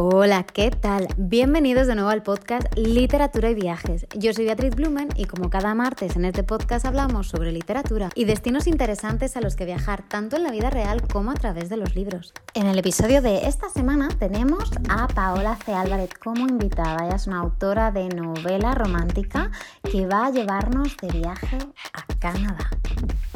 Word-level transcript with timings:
Hola, 0.00 0.44
¿qué 0.44 0.70
tal? 0.70 1.08
Bienvenidos 1.16 1.88
de 1.88 1.96
nuevo 1.96 2.10
al 2.10 2.22
podcast 2.22 2.68
Literatura 2.76 3.50
y 3.50 3.56
Viajes. 3.56 4.06
Yo 4.14 4.32
soy 4.32 4.44
Beatriz 4.44 4.76
Blumen 4.76 5.08
y 5.16 5.24
como 5.24 5.50
cada 5.50 5.74
martes 5.74 6.14
en 6.14 6.24
este 6.24 6.44
podcast 6.44 6.86
hablamos 6.86 7.26
sobre 7.26 7.50
literatura 7.50 8.08
y 8.14 8.24
destinos 8.24 8.68
interesantes 8.68 9.36
a 9.36 9.40
los 9.40 9.56
que 9.56 9.64
viajar 9.64 10.04
tanto 10.06 10.36
en 10.36 10.44
la 10.44 10.52
vida 10.52 10.70
real 10.70 11.02
como 11.08 11.32
a 11.32 11.34
través 11.34 11.68
de 11.68 11.78
los 11.78 11.96
libros. 11.96 12.32
En 12.54 12.68
el 12.68 12.78
episodio 12.78 13.20
de 13.22 13.48
esta 13.48 13.70
semana 13.70 14.06
tenemos 14.20 14.70
a 14.88 15.08
Paola 15.08 15.58
C. 15.66 15.74
Álvarez 15.74 16.10
como 16.14 16.46
invitada. 16.46 17.04
Ella 17.04 17.16
es 17.16 17.26
una 17.26 17.40
autora 17.40 17.90
de 17.90 18.08
novela 18.08 18.76
romántica 18.76 19.50
que 19.82 20.06
va 20.06 20.26
a 20.26 20.30
llevarnos 20.30 20.96
de 20.98 21.08
viaje 21.08 21.58
a 21.92 22.18
Canadá. 22.20 22.70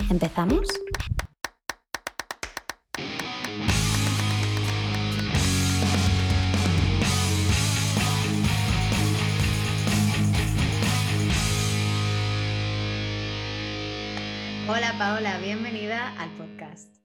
¿Empezamos? 0.08 0.68
Hola 14.74 14.94
Paola, 14.96 15.38
bienvenida 15.38 16.18
al 16.18 16.30
podcast. 16.30 16.96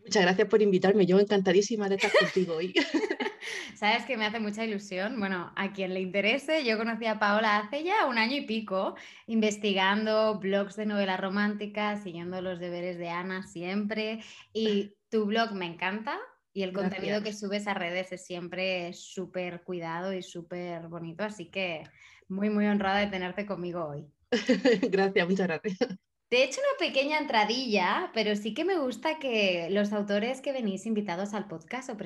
Muchas 0.00 0.22
gracias 0.22 0.46
por 0.46 0.62
invitarme. 0.62 1.06
Yo 1.06 1.18
encantadísima 1.18 1.88
de 1.88 1.96
estar 1.96 2.12
contigo 2.20 2.54
hoy. 2.54 2.72
Sabes 3.74 4.04
que 4.04 4.16
me 4.16 4.26
hace 4.26 4.38
mucha 4.38 4.64
ilusión. 4.64 5.18
Bueno, 5.18 5.52
a 5.56 5.72
quien 5.72 5.92
le 5.92 6.00
interese, 6.00 6.64
yo 6.64 6.78
conocí 6.78 7.04
a 7.06 7.18
Paola 7.18 7.58
hace 7.58 7.82
ya 7.82 8.06
un 8.06 8.16
año 8.16 8.36
y 8.36 8.46
pico, 8.46 8.94
investigando 9.26 10.38
blogs 10.38 10.76
de 10.76 10.86
novelas 10.86 11.18
románticas, 11.18 12.04
siguiendo 12.04 12.40
los 12.40 12.60
deberes 12.60 12.96
de 12.96 13.08
Ana 13.08 13.42
siempre. 13.42 14.20
Y 14.52 14.94
tu 15.10 15.24
blog 15.24 15.52
me 15.52 15.66
encanta. 15.66 16.20
Y 16.52 16.62
el 16.62 16.72
contenido 16.72 17.24
que 17.24 17.32
subes 17.32 17.66
a 17.66 17.74
redes 17.74 18.12
es 18.12 18.24
siempre 18.24 18.92
súper 18.92 19.64
cuidado 19.64 20.12
y 20.12 20.22
súper 20.22 20.86
bonito. 20.86 21.24
Así 21.24 21.46
que 21.46 21.82
muy, 22.28 22.50
muy 22.50 22.66
honrada 22.66 23.00
de 23.00 23.08
tenerte 23.08 23.46
conmigo 23.46 23.84
hoy. 23.84 24.06
gracias, 24.92 25.28
muchas 25.28 25.48
gracias. 25.48 25.98
Te 26.28 26.38
he 26.38 26.44
hecho 26.44 26.60
una 26.60 26.88
pequeña 26.88 27.18
entradilla, 27.18 28.10
pero 28.12 28.34
sí 28.34 28.52
que 28.52 28.64
me 28.64 28.78
gusta 28.78 29.20
que 29.20 29.68
los 29.70 29.92
autores 29.92 30.40
que 30.40 30.50
venís 30.50 30.84
invitados 30.84 31.34
al 31.34 31.46
podcast 31.46 31.88
os, 31.88 31.96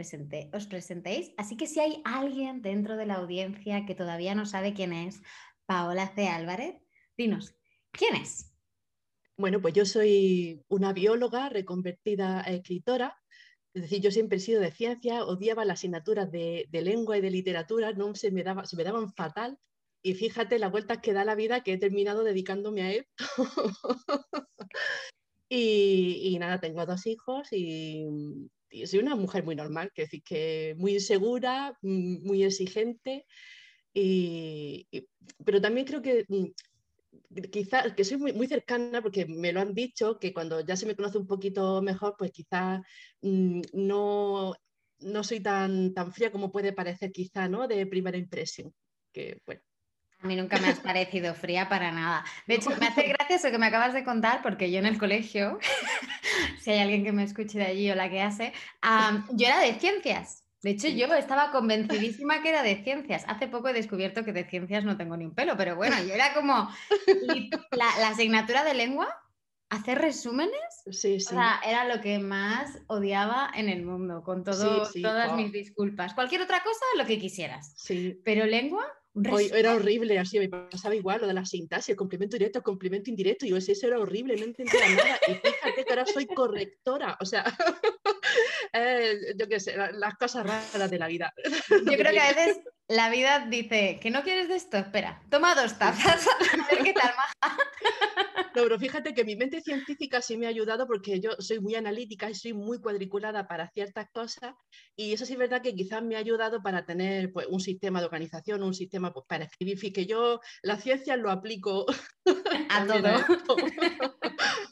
os 0.52 0.66
presentéis. 0.66 1.32
Así 1.38 1.56
que 1.56 1.66
si 1.66 1.80
hay 1.80 2.02
alguien 2.04 2.60
dentro 2.60 2.98
de 2.98 3.06
la 3.06 3.14
audiencia 3.14 3.86
que 3.86 3.94
todavía 3.94 4.34
no 4.34 4.44
sabe 4.44 4.74
quién 4.74 4.92
es 4.92 5.22
Paola 5.64 6.12
C. 6.14 6.28
Álvarez, 6.28 6.74
dinos, 7.16 7.54
¿quién 7.92 8.14
es? 8.16 8.52
Bueno, 9.38 9.62
pues 9.62 9.72
yo 9.72 9.86
soy 9.86 10.62
una 10.68 10.92
bióloga 10.92 11.48
reconvertida 11.48 12.42
a 12.42 12.50
escritora. 12.50 13.16
Es 13.72 13.82
decir, 13.84 14.02
yo 14.02 14.10
siempre 14.10 14.36
he 14.36 14.41
sido 14.41 14.60
de 14.60 14.70
ciencia, 14.70 15.24
odiaba 15.24 15.64
las 15.64 15.78
asignaturas 15.78 16.30
de, 16.30 16.68
lengua 16.70 17.16
y 17.16 17.22
de 17.22 17.30
literatura, 17.30 17.92
no 17.92 18.14
se 18.14 18.30
me, 18.30 18.42
daba, 18.42 18.66
se 18.66 18.76
me 18.76 18.84
daban 18.84 19.10
fatal 19.14 19.58
y 20.02 20.14
fíjate 20.14 20.58
las 20.58 20.70
vueltas 20.70 20.98
que 20.98 21.12
da 21.12 21.24
la 21.24 21.34
vida 21.34 21.62
que 21.62 21.74
he 21.74 21.78
terminado 21.78 22.24
dedicándome 22.24 22.82
a 22.82 22.92
esto. 22.92 23.24
y, 25.48 26.36
nada, 26.38 26.60
tengo 26.60 26.86
dos 26.86 27.06
hijos 27.06 27.48
y, 27.52 28.06
soy 28.86 29.00
una 29.00 29.16
mujer 29.16 29.44
muy 29.44 29.56
normal, 29.56 29.90
que 29.94 30.02
decir 30.02 30.22
que 30.22 30.74
muy 30.78 30.94
insegura, 30.94 31.76
mm, 31.82 32.26
muy 32.26 32.44
exigente, 32.44 33.26
y, 33.92 34.86
pero 35.44 35.60
también 35.60 35.86
creo 35.86 36.00
que 36.00 36.24
mm, 36.28 36.46
quizás 37.50 37.92
que 37.94 38.04
soy 38.04 38.18
muy, 38.18 38.46
cercana 38.46 39.02
porque 39.02 39.26
me 39.26 39.52
lo 39.52 39.60
han 39.60 39.74
dicho, 39.74 40.18
que 40.18 40.32
cuando 40.32 40.60
ya 40.60 40.76
se 40.76 40.86
me 40.86 40.96
conoce 40.96 41.18
un 41.18 41.26
poquito 41.26 41.82
mejor, 41.82 42.14
pues 42.18 42.30
quizás 42.32 42.80
mm, 43.22 43.60
no, 43.74 44.54
no 45.00 45.24
soy 45.24 45.40
tan, 45.40 45.92
tan 45.94 46.12
fría 46.12 46.32
como 46.32 46.52
puede 46.52 46.72
parecer 46.72 47.12
quizá, 47.12 47.48
¿no? 47.48 47.69
De 47.69 47.86
primera 47.86 48.16
impresión. 48.19 48.72
Que 49.12 49.41
bueno, 49.44 49.62
a 50.22 50.26
mí 50.26 50.36
nunca 50.36 50.58
me 50.58 50.69
has 50.69 50.81
parecido 50.81 51.34
fría 51.34 51.69
para 51.69 51.91
nada. 51.92 52.25
De 52.47 52.56
hecho, 52.56 52.70
me 52.78 52.86
hace 52.86 53.03
gracia 53.08 53.36
eso 53.36 53.50
que 53.50 53.58
me 53.58 53.66
acabas 53.66 53.94
de 53.94 54.04
contar, 54.04 54.42
porque 54.42 54.70
yo 54.70 54.78
en 54.78 54.86
el 54.86 54.98
colegio, 54.98 55.58
si 56.60 56.70
hay 56.70 56.81
alguien 56.81 57.04
que 57.04 57.12
me 57.12 57.25
escuche 57.25 57.58
de 57.58 57.66
allí 57.66 57.91
o 57.91 57.94
la 57.94 58.10
que 58.10 58.22
hace, 58.22 58.53
yo 59.32 59.47
era 59.47 59.60
de 59.60 59.75
ciencias. 59.75 60.44
De 60.62 60.70
hecho, 60.70 60.88
yo 60.88 61.06
estaba 61.14 61.53
convencidísima 61.53 62.42
que 62.42 62.50
era 62.50 62.62
de 62.62 62.82
ciencias. 62.84 63.25
Hace 63.28 63.48
poco 63.48 63.69
he 63.69 63.72
descubierto 63.72 64.25
que 64.25 64.34
de 64.34 64.44
ciencias 64.44 64.84
no 64.84 64.98
tengo 64.98 65.16
ni 65.16 65.25
un 65.25 65.34
pelo, 65.34 65.56
pero 65.56 65.75
bueno, 65.75 65.97
yo 66.03 66.12
era 66.12 66.34
como 66.34 66.69
la, 67.70 68.08
asignatura 68.08 68.62
de 68.62 68.75
lengua, 68.75 69.08
hacer 69.70 69.98
resúmenes. 69.98 70.60
Sí, 70.91 71.19
sí. 71.19 71.26
O 71.28 71.31
sea, 71.31 71.60
era 71.66 71.87
lo 71.87 72.02
que 72.02 72.19
más 72.19 72.78
odiaba 72.88 73.50
en 73.54 73.70
el 73.70 73.87
mundo, 73.87 74.22
con 74.22 74.44
todo, 74.44 74.87
todas 75.00 75.34
mis 75.34 75.50
disculpas. 75.50 76.12
Cualquier 76.12 76.42
otra 76.42 76.62
cosa, 76.62 76.84
lo 76.98 77.06
que 77.06 77.19
quisieras. 77.19 77.72
Sí. 77.76 78.20
Pero 78.22 78.44
lengua, 78.44 78.84
Hoy 79.12 79.50
era 79.53 79.75
horrible, 79.75 80.19
así 80.19 80.38
me 80.38 80.48
pasaba 80.48 80.94
igual 80.94 81.21
lo 81.21 81.26
de 81.26 81.34
la 81.34 81.44
sintaxis, 81.44 81.91
el 81.91 81.97
complemento 81.97 82.37
directo, 82.37 82.60
el 82.60 82.65
complemento 82.65 83.10
indirecto, 83.10 83.44
y 83.44 83.50
yo 83.50 83.56
eso 83.56 83.87
era 83.87 83.98
horrible, 83.98 84.37
no 84.37 84.44
entendía 84.44 84.88
nada. 84.88 85.19
Y 85.26 85.34
fíjate 85.34 85.84
que 85.84 85.91
ahora 85.91 86.06
soy 86.06 86.26
correctora, 86.26 87.16
o 87.20 87.25
sea, 87.25 87.44
eh, 88.72 89.34
yo 89.37 89.49
qué 89.49 89.59
sé, 89.59 89.76
las 89.76 90.15
cosas 90.15 90.47
raras 90.47 90.91
de 90.91 90.99
la 90.99 91.09
vida. 91.09 91.32
Yo 91.84 91.97
creo 91.97 92.12
que 92.12 92.20
a 92.20 92.32
veces 92.32 92.60
la 92.90 93.08
vida 93.08 93.46
dice 93.48 94.00
que 94.02 94.10
no 94.10 94.24
quieres 94.24 94.48
de 94.48 94.56
esto, 94.56 94.76
espera, 94.76 95.22
toma 95.30 95.54
dos 95.54 95.78
tazas, 95.78 96.26
a 96.26 96.74
ver 96.74 96.82
qué 96.82 96.92
tal 96.92 97.12
maja. 97.16 97.56
No, 98.52 98.64
pero 98.64 98.80
fíjate 98.80 99.14
que 99.14 99.24
mi 99.24 99.36
mente 99.36 99.60
científica 99.60 100.20
sí 100.20 100.36
me 100.36 100.46
ha 100.46 100.48
ayudado 100.48 100.84
porque 100.88 101.20
yo 101.20 101.30
soy 101.38 101.60
muy 101.60 101.76
analítica 101.76 102.28
y 102.28 102.34
soy 102.34 102.52
muy 102.52 102.80
cuadriculada 102.80 103.46
para 103.46 103.70
ciertas 103.70 104.08
cosas 104.10 104.56
y 104.96 105.12
eso 105.12 105.24
sí 105.24 105.34
es 105.34 105.38
verdad 105.38 105.62
que 105.62 105.72
quizás 105.72 106.02
me 106.02 106.16
ha 106.16 106.18
ayudado 106.18 106.60
para 106.60 106.84
tener 106.84 107.32
pues, 107.32 107.46
un 107.46 107.60
sistema 107.60 108.00
de 108.00 108.06
organización, 108.06 108.64
un 108.64 108.74
sistema 108.74 109.12
pues, 109.12 109.24
para 109.28 109.44
escribir, 109.44 109.78
y 109.80 109.92
que 109.92 110.04
yo 110.04 110.40
la 110.62 110.76
ciencia 110.78 111.16
lo 111.16 111.30
aplico 111.30 111.86
a 112.70 112.86
todo. 112.86 113.08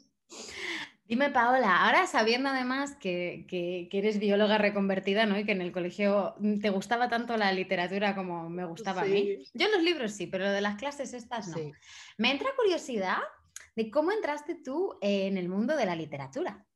Dime, 1.08 1.30
Paola, 1.30 1.86
ahora 1.86 2.06
sabiendo 2.06 2.50
además 2.50 2.94
que, 3.00 3.46
que, 3.48 3.88
eres 3.90 4.18
bióloga 4.18 4.58
reconvertida, 4.58 5.24
¿no? 5.24 5.38
Y 5.38 5.46
que 5.46 5.52
en 5.52 5.62
el 5.62 5.72
colegio 5.72 6.34
te 6.60 6.68
gustaba 6.68 7.08
tanto 7.08 7.34
la 7.38 7.50
literatura 7.50 8.14
como 8.14 8.50
me 8.50 8.66
gustaba 8.66 9.02
a 9.02 9.04
mí. 9.06 9.38
Yo 9.54 9.68
los 9.68 9.82
libros 9.82 10.12
sí, 10.12 10.26
pero 10.26 10.50
de 10.50 10.60
las 10.60 10.76
clases 10.76 11.14
estas 11.14 11.48
no. 11.48 11.56
Me 12.18 12.30
entra 12.30 12.50
curiosidad 12.56 13.16
de 13.74 13.90
cómo 13.90 14.12
entraste 14.12 14.56
tú 14.62 14.98
en 15.00 15.38
el 15.38 15.48
mundo 15.48 15.76
de 15.76 15.86
la 15.86 15.96
literatura. 15.96 16.66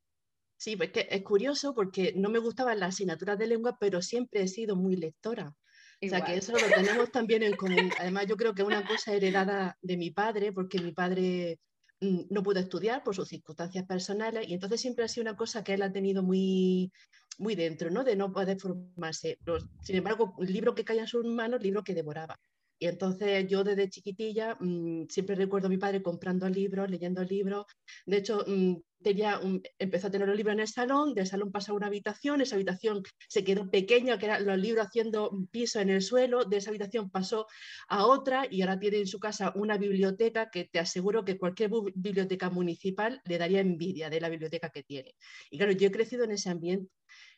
Sí, 0.57 0.77
pues 0.77 0.91
que 0.91 1.07
es 1.11 1.21
curioso 1.21 1.75
porque 1.75 2.13
no 2.15 2.29
me 2.29 2.39
gustaban 2.39 2.79
las 2.79 2.95
asignaturas 2.95 3.37
de 3.37 3.45
lengua, 3.45 3.77
pero 3.79 4.01
siempre 4.01 4.41
he 4.41 4.47
sido 4.47 4.75
muy 4.75 4.95
lectora. 4.95 5.53
O 6.01 6.09
sea, 6.09 6.23
que 6.23 6.37
eso 6.37 6.53
lo 6.53 6.75
tenemos 6.75 7.11
también 7.11 7.43
en 7.43 7.55
común. 7.55 7.91
Además, 7.99 8.25
yo 8.27 8.35
creo 8.35 8.55
que 8.55 8.63
es 8.63 8.67
una 8.67 8.85
cosa 8.85 9.13
heredada 9.13 9.77
de 9.81 9.95
mi 9.95 10.09
padre, 10.09 10.51
porque 10.51 10.79
mi 10.79 10.91
padre 10.91 11.59
mm, 11.59 11.72
no 12.01 12.43
pudo 12.43 12.59
estudiar 12.59 13.03
por 13.03 13.15
sus 13.15 13.29
circunstancias 13.29 13.85
personales 13.85 14.47
y 14.47 14.53
entonces 14.53 14.81
siempre 14.81 15.05
ha 15.05 15.07
sido 15.07 15.23
una 15.23 15.37
cosa 15.37 15.63
que 15.63 15.73
él 15.73 15.81
ha 15.81 15.91
tenido 15.91 16.21
muy, 16.23 16.91
muy 17.37 17.55
dentro, 17.55 17.89
¿no? 17.89 18.03
De 18.03 18.15
no 18.15 18.31
poder 18.31 18.59
formarse. 18.59 19.37
sin 19.81 19.95
embargo, 19.95 20.35
libro 20.39 20.75
que 20.75 20.83
caía 20.83 21.01
en 21.01 21.07
sus 21.07 21.25
manos, 21.25 21.61
libro 21.61 21.83
que 21.83 21.93
devoraba. 21.93 22.37
Y 22.83 22.87
entonces 22.87 23.47
yo 23.47 23.63
desde 23.63 23.89
chiquitilla 23.89 24.57
mm, 24.59 25.05
siempre 25.07 25.35
recuerdo 25.35 25.67
a 25.67 25.69
mi 25.69 25.77
padre 25.77 26.03
comprando 26.03 26.49
libros, 26.49 26.91
leyendo 26.91 27.23
libros. 27.23 27.65
De 28.05 28.17
hecho, 28.17 28.43
mm, 28.45 28.75
tenía 29.01 29.39
empezó 29.79 30.07
a 30.07 30.11
tener 30.11 30.27
los 30.27 30.35
libros 30.35 30.53
en 30.55 30.59
el 30.59 30.67
salón, 30.67 31.13
del 31.13 31.25
salón 31.25 31.49
pasó 31.49 31.71
a 31.71 31.75
una 31.75 31.87
habitación, 31.87 32.41
esa 32.41 32.55
habitación 32.55 33.01
se 33.29 33.45
quedó 33.45 33.71
pequeña, 33.71 34.17
que 34.17 34.25
eran 34.25 34.45
los 34.45 34.57
libros 34.57 34.85
haciendo 34.85 35.31
piso 35.49 35.79
en 35.79 35.91
el 35.91 36.01
suelo, 36.01 36.43
de 36.43 36.57
esa 36.57 36.71
habitación 36.71 37.09
pasó 37.09 37.47
a 37.87 38.05
otra 38.05 38.47
y 38.51 38.61
ahora 38.61 38.77
tiene 38.77 38.97
en 38.97 39.07
su 39.07 39.17
casa 39.17 39.53
una 39.55 39.77
biblioteca 39.77 40.49
que 40.49 40.65
te 40.65 40.79
aseguro 40.79 41.23
que 41.23 41.37
cualquier 41.37 41.71
biblioteca 41.95 42.49
municipal 42.49 43.21
le 43.23 43.37
daría 43.37 43.61
envidia 43.61 44.09
de 44.09 44.19
la 44.19 44.27
biblioteca 44.27 44.71
que 44.71 44.83
tiene. 44.83 45.15
Y 45.49 45.57
claro, 45.57 45.71
yo 45.71 45.87
he 45.87 45.91
crecido 45.91 46.25
en 46.25 46.31
ese 46.31 46.49
ambiente 46.49 46.91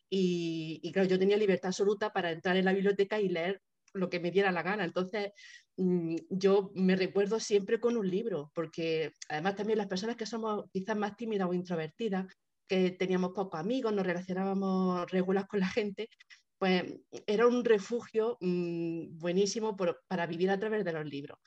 y, 0.10 0.80
y 0.82 0.92
claro, 0.92 1.08
yo 1.08 1.20
tenía 1.20 1.38
libertad 1.38 1.68
absoluta 1.68 2.12
para 2.12 2.32
entrar 2.32 2.58
en 2.58 2.66
la 2.66 2.74
biblioteca 2.74 3.22
y 3.22 3.30
leer 3.30 3.62
lo 3.96 4.10
que 4.10 4.20
me 4.20 4.32
diera 4.32 4.52
la 4.52 4.64
gana. 4.64 4.84
Entonces, 4.86 5.32
mm, 5.78 6.16
yo 6.30 6.72
me 6.76 6.96
recuerdo 6.96 7.40
siempre 7.40 7.80
con 7.80 7.98
un 7.98 8.10
libro, 8.10 8.52
porque 8.54 9.12
además 9.30 9.56
también 9.56 9.78
las 9.78 9.88
personas 9.88 10.16
que 10.16 10.26
somos 10.26 10.66
quizás 10.72 10.98
más 10.98 11.16
tímidas 11.16 11.50
o 11.50 11.54
introvertidas, 11.54 12.28
que 12.68 12.92
teníamos 12.92 13.32
pocos 13.34 13.60
amigos, 13.60 13.94
nos 13.94 14.06
relacionábamos 14.06 15.10
regular 15.12 15.48
con 15.48 15.60
la 15.60 15.68
gente, 15.68 16.10
pues 16.58 16.84
era 17.28 17.48
un 17.48 17.64
refugio 17.64 18.38
mm, 18.42 19.18
buenísimo 19.18 19.76
para 20.08 20.26
vivir 20.28 20.50
a 20.50 20.60
través 20.60 20.84
de 20.86 20.94
los 20.94 21.06
libros. 21.06 21.38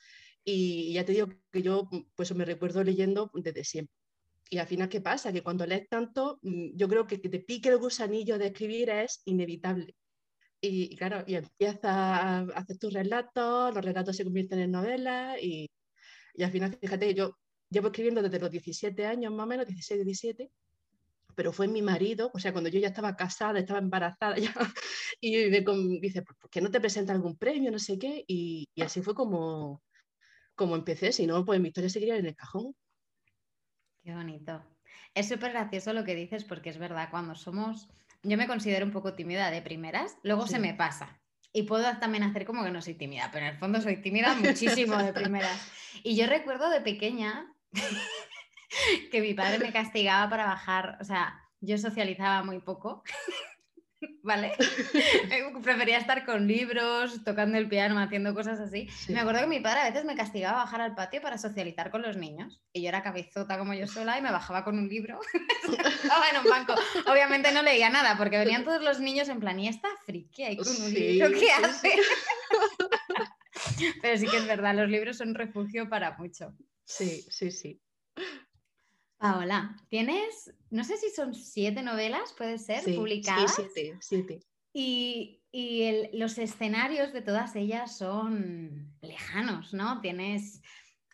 Y 0.43 0.93
ya 0.93 1.05
te 1.05 1.13
digo 1.13 1.27
que 1.51 1.61
yo 1.61 1.89
pues 2.15 2.33
me 2.35 2.45
recuerdo 2.45 2.83
leyendo 2.83 3.29
desde 3.33 3.63
siempre. 3.63 3.93
Y 4.49 4.57
al 4.57 4.67
final, 4.67 4.89
¿qué 4.89 5.01
pasa? 5.01 5.31
Que 5.31 5.43
cuando 5.43 5.65
lees 5.65 5.87
tanto, 5.89 6.39
mm, 6.41 6.75
yo 6.75 6.87
creo 6.87 7.05
que 7.07 7.21
que 7.21 7.29
te 7.29 7.39
pique 7.39 7.69
el 7.69 7.77
gusanillo 7.77 8.37
de 8.37 8.47
escribir 8.47 8.89
es 8.89 9.21
inevitable. 9.25 9.95
Y, 10.61 10.95
claro, 10.97 11.23
y 11.25 11.35
empiezas 11.35 11.83
a 11.85 12.39
hacer 12.39 12.77
tus 12.77 12.93
relatos, 12.93 13.73
los 13.73 13.85
relatos 13.85 14.15
se 14.15 14.25
convierten 14.25 14.59
en 14.59 14.71
novelas 14.71 15.37
y, 15.41 15.69
y 16.33 16.43
al 16.43 16.51
final, 16.51 16.77
fíjate, 16.81 17.13
yo 17.13 17.37
llevo 17.69 17.87
escribiendo 17.87 18.21
desde 18.21 18.39
los 18.39 18.51
17 18.51 19.05
años, 19.05 19.31
más 19.33 19.45
o 19.45 19.47
menos, 19.47 19.67
16, 19.67 20.03
17, 20.03 20.51
pero 21.35 21.53
fue 21.53 21.67
mi 21.67 21.81
marido, 21.81 22.31
o 22.33 22.39
sea, 22.39 22.51
cuando 22.51 22.69
yo 22.69 22.79
ya 22.79 22.89
estaba 22.89 23.15
casada, 23.15 23.59
estaba 23.59 23.79
embarazada 23.79 24.35
ya, 24.37 24.53
y 25.21 25.49
me 25.49 25.61
dice, 26.01 26.21
¿por 26.21 26.49
qué 26.49 26.61
no 26.61 26.71
te 26.71 26.81
presenta 26.81 27.13
algún 27.13 27.37
premio? 27.37 27.71
No 27.71 27.79
sé 27.79 27.97
qué, 27.97 28.23
y, 28.27 28.67
así 28.81 29.01
fue 29.01 29.15
como, 29.15 29.81
como 30.55 30.75
empecé, 30.75 31.11
si 31.11 31.27
no, 31.27 31.45
pues 31.45 31.59
mi 31.59 31.69
historia 31.69 31.89
seguiría 31.89 32.17
en 32.17 32.25
el 32.25 32.35
cajón. 32.35 32.75
Qué 34.03 34.13
bonito. 34.13 34.63
Es 35.13 35.29
súper 35.29 35.51
gracioso 35.51 35.93
lo 35.93 36.03
que 36.03 36.15
dices 36.15 36.43
porque 36.43 36.69
es 36.69 36.77
verdad, 36.77 37.09
cuando 37.11 37.35
somos, 37.35 37.87
yo 38.23 38.37
me 38.37 38.47
considero 38.47 38.85
un 38.85 38.91
poco 38.91 39.13
tímida 39.13 39.51
de 39.51 39.61
primeras, 39.61 40.17
luego 40.23 40.47
se 40.47 40.59
me 40.59 40.73
pasa. 40.73 41.19
Y 41.51 41.63
puedo 41.63 41.97
también 41.97 42.23
hacer 42.23 42.45
como 42.45 42.63
que 42.63 42.71
no 42.71 42.81
soy 42.81 42.93
tímida, 42.93 43.29
pero 43.31 43.45
en 43.45 43.53
el 43.53 43.57
fondo 43.57 43.81
soy 43.81 44.01
tímida 44.01 44.35
muchísimo 44.35 44.97
de 44.97 45.13
primeras. 45.13 45.71
Y 46.01 46.15
yo 46.15 46.27
recuerdo 46.27 46.69
de 46.69 46.79
pequeña 46.79 47.53
que 49.11 49.21
mi 49.21 49.33
padre 49.33 49.59
me 49.59 49.73
castigaba 49.73 50.29
para 50.29 50.45
bajar, 50.45 50.97
o 51.01 51.03
sea, 51.03 51.41
yo 51.59 51.77
socializaba 51.77 52.43
muy 52.43 52.59
poco. 52.59 53.03
¿Vale? 54.29 54.53
Prefería 55.63 55.97
estar 55.97 56.23
con 56.23 56.47
libros, 56.47 57.23
tocando 57.23 57.57
el 57.57 57.67
piano, 57.67 57.99
haciendo 57.99 58.35
cosas 58.35 58.59
así. 58.59 58.87
Me 59.07 59.19
acuerdo 59.19 59.41
que 59.41 59.47
mi 59.47 59.59
padre 59.59 59.81
a 59.81 59.89
veces 59.89 60.05
me 60.05 60.15
castigaba 60.15 60.61
a 60.61 60.65
bajar 60.65 60.81
al 60.81 60.93
patio 60.93 61.19
para 61.19 61.39
socializar 61.39 61.89
con 61.89 62.03
los 62.03 62.15
niños. 62.15 62.61
Y 62.71 62.83
yo 62.83 62.89
era 62.89 63.01
cabezota 63.01 63.57
como 63.57 63.73
yo 63.73 63.87
sola 63.87 64.19
y 64.19 64.21
me 64.21 64.31
bajaba 64.31 64.63
con 64.63 64.77
un 64.77 64.87
libro. 64.87 65.19
Estaba 66.03 66.29
en 66.29 66.37
un 66.37 66.49
banco. 66.49 66.75
Obviamente 67.07 67.51
no 67.51 67.63
leía 67.63 67.89
nada 67.89 68.15
porque 68.17 68.37
venían 68.37 68.63
todos 68.63 68.83
los 68.83 68.99
niños 68.99 69.29
en 69.29 69.39
plan, 69.39 69.59
¿y 69.59 69.67
esta 69.67 69.89
friki 70.05 70.43
ahí 70.43 70.57
con 70.57 70.67
un 70.67 70.93
libro? 70.93 71.39
¿Qué 71.39 71.51
hace? 71.51 71.97
Pero 74.01 74.17
sí 74.17 74.27
que 74.27 74.37
es 74.37 74.45
verdad, 74.45 74.75
los 74.75 74.89
libros 74.89 75.17
son 75.17 75.33
refugio 75.33 75.89
para 75.89 76.15
mucho. 76.17 76.53
Sí, 76.85 77.25
sí, 77.29 77.51
sí. 77.51 77.81
Paola, 79.19 79.75
tienes, 79.89 80.53
no 80.69 80.85
sé 80.85 80.95
si 80.95 81.09
son 81.09 81.33
siete 81.33 81.83
novelas, 81.83 82.33
puede 82.37 82.57
ser, 82.57 82.83
publicadas. 82.95 83.53
Sí, 83.53 83.63
siete, 83.73 83.97
siete. 83.99 84.39
Y, 84.73 85.35
los 86.13 86.37
escenarios 86.37 87.11
de 87.11 87.21
todas 87.21 87.55
ellas 87.55 87.97
son 87.97 88.95
lejanos, 89.01 89.73
¿no? 89.73 89.99
Tienes 89.99 90.61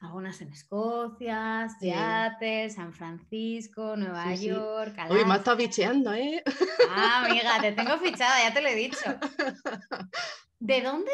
algunas 0.02 0.40
en 0.42 0.52
Escocia, 0.52 1.68
Seattle, 1.80 2.70
San 2.70 2.94
Francisco, 2.94 3.96
Nueva 3.96 4.36
York. 4.36 4.96
Uy, 5.10 5.26
me 5.26 5.36
estado 5.36 5.58
bicheando, 5.58 6.14
¿eh? 6.14 6.44
Ah, 6.90 7.26
amiga, 7.26 7.60
te 7.62 7.72
tengo 7.72 7.98
fichada, 7.98 8.48
ya 8.48 8.54
te 8.54 8.62
lo 8.62 8.68
he 8.68 8.76
dicho. 8.76 8.98
¿De 10.60 10.82
dónde 10.82 11.12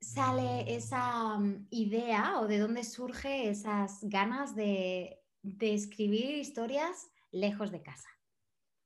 sale 0.00 0.74
esa 0.74 1.38
mm, 1.38 1.68
idea 1.70 2.40
o 2.40 2.46
de 2.46 2.58
dónde 2.58 2.84
surge 2.84 3.48
esas 3.50 4.00
ganas 4.02 4.56
de 4.56 5.20
de 5.46 5.74
escribir 5.74 6.36
historias 6.38 7.08
lejos 7.30 7.70
de 7.70 7.82
casa? 7.82 8.08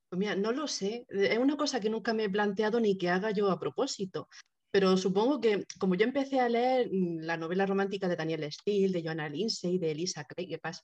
Pues 0.09 0.19
mira, 0.19 0.35
no 0.35 0.51
lo 0.51 0.67
sé. 0.67 1.05
Es 1.09 1.37
una 1.39 1.57
cosa 1.57 1.79
que 1.79 1.89
nunca 1.89 2.13
me 2.13 2.25
he 2.25 2.29
planteado 2.29 2.79
ni 2.79 2.97
que 2.97 3.09
haga 3.09 3.31
yo 3.31 3.49
a 3.49 3.59
propósito. 3.59 4.27
Pero 4.69 4.95
supongo 4.95 5.41
que 5.41 5.65
como 5.79 5.95
yo 5.95 6.05
empecé 6.05 6.39
a 6.39 6.47
leer 6.47 6.89
mm, 6.91 7.21
la 7.21 7.35
novela 7.35 7.65
romántica 7.65 8.07
de 8.07 8.15
Daniel 8.15 8.49
Steele, 8.51 8.93
de 8.93 9.03
Joanna 9.03 9.27
Lindsay, 9.27 9.79
de 9.79 9.91
Elisa 9.91 10.23
Craig, 10.25 10.59
pues, 10.61 10.83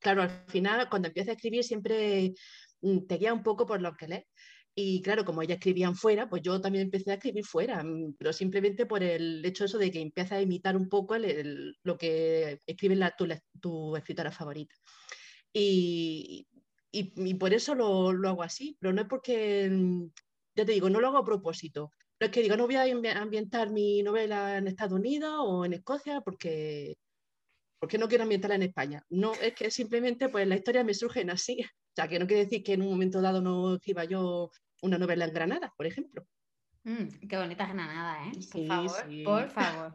claro, 0.00 0.22
al 0.22 0.44
final 0.48 0.88
cuando 0.88 1.08
empiezo 1.08 1.30
a 1.30 1.34
escribir 1.34 1.62
siempre 1.62 2.32
mm, 2.80 3.06
te 3.06 3.18
guía 3.18 3.34
un 3.34 3.42
poco 3.42 3.66
por 3.66 3.80
lo 3.80 3.94
que 3.94 4.08
lees. 4.08 4.24
Y 4.74 5.02
claro, 5.02 5.24
como 5.24 5.42
ella 5.42 5.54
escribían 5.54 5.94
fuera, 5.94 6.28
pues 6.28 6.42
yo 6.42 6.60
también 6.60 6.84
empecé 6.84 7.10
a 7.10 7.14
escribir 7.14 7.44
fuera, 7.44 7.82
mm, 7.84 8.14
pero 8.18 8.32
simplemente 8.32 8.86
por 8.86 9.02
el 9.02 9.44
hecho 9.44 9.64
eso 9.66 9.78
de 9.78 9.90
que 9.90 10.00
empieza 10.00 10.36
a 10.36 10.42
imitar 10.42 10.76
un 10.76 10.88
poco 10.88 11.16
lo 11.18 11.98
que 11.98 12.58
escribe 12.66 12.96
la, 12.96 13.10
tu, 13.14 13.26
tu, 13.60 13.96
escritora 13.96 14.30
favorita. 14.32 14.74
Y, 15.52 16.46
y, 16.90 17.34
por 17.34 17.52
eso 17.52 17.74
lo, 17.74 18.12
lo, 18.12 18.28
hago 18.30 18.42
así, 18.42 18.76
pero 18.80 18.92
no 18.94 19.02
es 19.02 19.08
porque, 19.08 19.68
mm, 19.70 20.06
ya 20.56 20.64
te 20.64 20.72
digo, 20.72 20.88
no 20.90 21.00
lo 21.00 21.08
hago 21.08 21.18
a 21.18 21.24
propósito. 21.24 21.90
No 22.20 22.26
es 22.26 22.32
que 22.32 22.42
digo, 22.42 22.56
no 22.56 22.66
voy 22.66 22.76
a 22.76 22.84
ambientar 23.20 23.70
mi 23.70 24.02
novela 24.02 24.56
en 24.58 24.68
Estados 24.68 24.98
Unidos 24.98 25.34
o 25.38 25.64
en 25.64 25.74
Escocia 25.74 26.20
porque, 26.22 26.96
porque 27.82 27.98
no 27.98 28.06
quiero 28.06 28.22
ambientarla 28.22 28.54
en 28.54 28.62
España. 28.62 29.04
No, 29.10 29.32
es 29.34 29.54
que 29.54 29.68
simplemente 29.68 30.28
pues 30.28 30.46
las 30.46 30.58
historias 30.58 30.84
me 30.84 30.94
surgen 30.94 31.30
así. 31.30 31.58
O 31.92 31.94
sea, 31.94 32.08
que 32.08 32.18
no 32.18 32.26
quiere 32.26 32.44
decir 32.44 32.62
que 32.62 32.72
en 32.72 32.80
un 32.80 32.88
momento 32.88 33.20
dado 33.20 33.42
no 33.42 33.74
escriba 33.74 34.04
yo 34.04 34.50
una 34.80 34.96
novela 34.96 35.26
en 35.26 35.34
Granada, 35.34 35.74
por 35.76 35.84
ejemplo. 35.84 36.24
Mm, 36.84 37.28
qué 37.28 37.36
bonita 37.36 37.66
Granada, 37.66 38.24
¿eh? 38.24 38.32
Por 38.50 38.66
favor, 38.66 39.24
por 39.24 39.50
favor. 39.50 39.94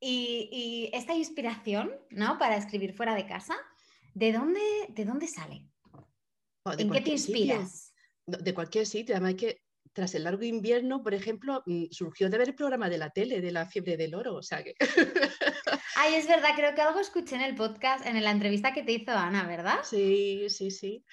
y, 0.00 0.48
y, 0.50 0.90
esta 0.96 1.14
inspiración, 1.14 1.92
¿no? 2.08 2.38
Para 2.38 2.56
escribir 2.56 2.94
fuera 2.94 3.14
de 3.14 3.26
casa, 3.26 3.54
¿de 4.14 4.32
dónde, 4.32 4.62
de 4.88 5.04
dónde 5.04 5.26
sale? 5.26 5.68
¿En 6.78 6.90
qué 6.90 7.02
te 7.02 7.10
inspiras? 7.10 7.92
De 8.26 8.54
cualquier 8.54 8.86
sitio, 8.86 9.16
además 9.16 9.34
que 9.34 9.60
tras 9.94 10.14
el 10.14 10.24
largo 10.24 10.42
invierno, 10.42 11.02
por 11.02 11.14
ejemplo, 11.14 11.62
mm, 11.64 11.84
surgió 11.90 12.28
de 12.28 12.38
ver 12.38 12.48
el 12.48 12.54
programa 12.54 12.90
de 12.90 12.98
la 12.98 13.10
tele 13.10 13.40
de 13.40 13.52
la 13.52 13.66
fiebre 13.66 13.96
del 13.96 14.14
oro, 14.14 14.34
o 14.34 14.42
sea 14.42 14.62
que... 14.62 14.74
Ay, 15.96 16.14
es 16.14 16.28
verdad, 16.28 16.50
creo 16.56 16.74
que 16.74 16.82
algo 16.82 17.00
escuché 17.00 17.36
en 17.36 17.42
el 17.42 17.54
podcast, 17.54 18.04
en 18.04 18.22
la 18.22 18.30
entrevista 18.30 18.74
que 18.74 18.82
te 18.82 18.92
hizo 18.92 19.12
Ana, 19.12 19.46
¿verdad? 19.46 19.78
Sí, 19.84 20.46
sí, 20.50 20.70
sí. 20.70 21.04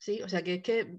Sí, 0.00 0.22
o 0.22 0.28
sea 0.28 0.42
que 0.42 0.54
es 0.54 0.62
que 0.62 0.98